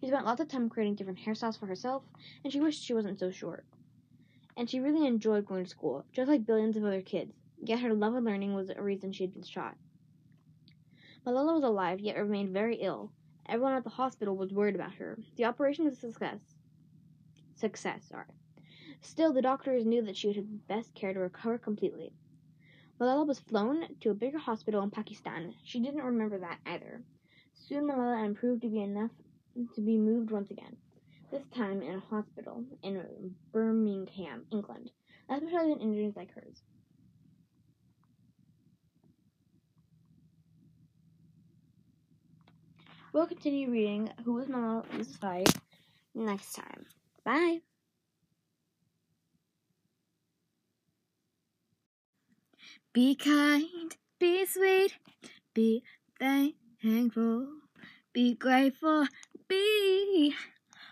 She 0.00 0.06
spent 0.06 0.26
lots 0.26 0.40
of 0.40 0.46
time 0.46 0.68
creating 0.68 0.94
different 0.94 1.18
hairstyles 1.18 1.58
for 1.58 1.66
herself, 1.66 2.04
and 2.44 2.52
she 2.52 2.60
wished 2.60 2.84
she 2.84 2.94
wasn't 2.94 3.18
so 3.18 3.32
short. 3.32 3.64
And 4.56 4.70
she 4.70 4.78
really 4.78 5.08
enjoyed 5.08 5.44
going 5.44 5.64
to 5.64 5.70
school, 5.70 6.04
just 6.12 6.28
like 6.28 6.46
billions 6.46 6.76
of 6.76 6.84
other 6.84 7.02
kids. 7.02 7.32
Yet 7.60 7.80
her 7.80 7.94
love 7.94 8.14
of 8.14 8.22
learning 8.22 8.54
was 8.54 8.70
a 8.70 8.80
reason 8.80 9.10
she 9.10 9.24
had 9.24 9.32
been 9.32 9.42
shot. 9.42 9.76
Malala 11.26 11.54
was 11.54 11.64
alive, 11.64 11.98
yet 11.98 12.16
remained 12.16 12.50
very 12.50 12.76
ill. 12.76 13.10
Everyone 13.48 13.74
at 13.74 13.84
the 13.84 13.90
hospital 13.90 14.36
was 14.36 14.52
worried 14.52 14.74
about 14.74 14.94
her. 14.94 15.18
The 15.36 15.44
operation 15.44 15.84
was 15.84 15.94
a 15.94 16.00
success. 16.10 16.40
Success, 17.54 18.08
sorry. 18.08 18.26
Still, 19.00 19.32
the 19.32 19.42
doctors 19.42 19.84
knew 19.84 20.02
that 20.02 20.16
she 20.16 20.26
would 20.26 20.36
have 20.36 20.66
best 20.66 20.94
care 20.94 21.12
to 21.12 21.20
recover 21.20 21.58
completely. 21.58 22.12
Malala 23.00 23.26
was 23.26 23.40
flown 23.40 23.86
to 24.00 24.10
a 24.10 24.14
bigger 24.14 24.38
hospital 24.38 24.82
in 24.82 24.90
Pakistan. 24.90 25.54
She 25.64 25.80
didn't 25.80 26.02
remember 26.02 26.38
that 26.38 26.58
either. 26.64 27.02
Soon 27.52 27.84
Malala 27.84 28.24
improved 28.24 28.62
to 28.62 28.68
be 28.68 28.80
enough 28.80 29.10
to 29.74 29.80
be 29.80 29.98
moved 29.98 30.30
once 30.30 30.50
again. 30.50 30.76
This 31.30 31.46
time 31.54 31.82
in 31.82 31.96
a 31.96 32.00
hospital 32.00 32.64
in 32.82 33.34
Birmingham, 33.52 34.46
England, 34.52 34.90
specialized 35.24 35.70
in 35.70 35.80
injuries 35.80 36.16
like 36.16 36.32
hers. 36.32 36.62
We'll 43.14 43.28
continue 43.28 43.70
reading 43.70 44.10
Who 44.24 44.32
Was 44.32 44.48
Malala 44.48 44.84
Yousafzai 44.88 45.46
next 46.16 46.52
time. 46.52 46.84
Bye. 47.24 47.60
Be 52.92 53.14
kind, 53.14 53.96
be 54.18 54.44
sweet, 54.46 54.98
be 55.54 55.84
thankful, 56.18 57.46
be 58.12 58.34
grateful, 58.34 59.06
be 59.46 60.34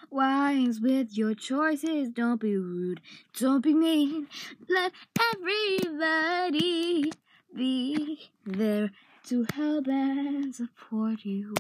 wise 0.09 0.79
with 0.81 1.19
your 1.19 1.35
choices. 1.35 2.11
Don't 2.11 2.41
be 2.41 2.57
rude, 2.57 3.01
don't 3.37 3.65
be 3.65 3.75
mean. 3.75 4.29
Let 4.69 4.93
everybody 5.35 7.11
be 7.53 8.31
there 8.47 8.93
to 9.27 9.47
help 9.55 9.89
and 9.89 10.55
support 10.55 11.25
you. 11.25 11.55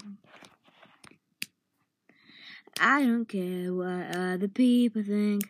I 2.80 3.02
don't 3.02 3.26
care 3.26 3.72
what 3.72 4.16
other 4.16 4.48
people 4.48 5.02
think. 5.02 5.44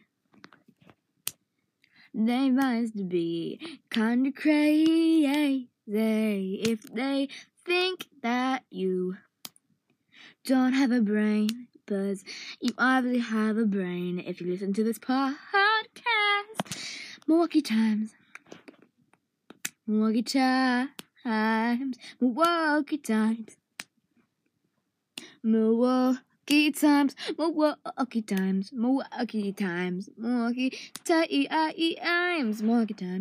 They 2.15 2.51
must 2.51 3.09
be 3.09 3.59
kinda 3.91 4.33
crazy 4.33 5.69
if 5.87 6.83
they 6.83 7.29
think 7.65 8.09
that 8.23 8.65
you 8.71 9.17
don't 10.45 10.75
have 10.75 10.93
a 10.93 11.01
brain. 11.01 11.69
But 11.87 12.19
you 12.61 12.75
obviously 12.79 13.21
have 13.21 13.57
a 13.57 13.67
brain 13.67 14.19
if 14.21 14.41
you 14.41 14.47
listen 14.47 14.73
to 14.75 14.85
this 14.85 14.99
podcast. 14.99 15.63
Milwaukee 17.27 17.63
Times. 17.63 18.15
Milwaukee 19.87 20.23
Times. 20.23 20.91
Milwaukee 22.21 22.99
Times. 22.99 23.57
Milwaukee 26.49 26.73
Times. 26.73 27.15
Milwaukee 27.39 28.23
Times. 28.23 28.73
Milwaukee 28.73 29.53
Times. 29.53 30.11
Milwaukee 30.19 30.71
Times. 31.05 32.63
Milwaukee 32.63 32.95
Times. 32.95 33.21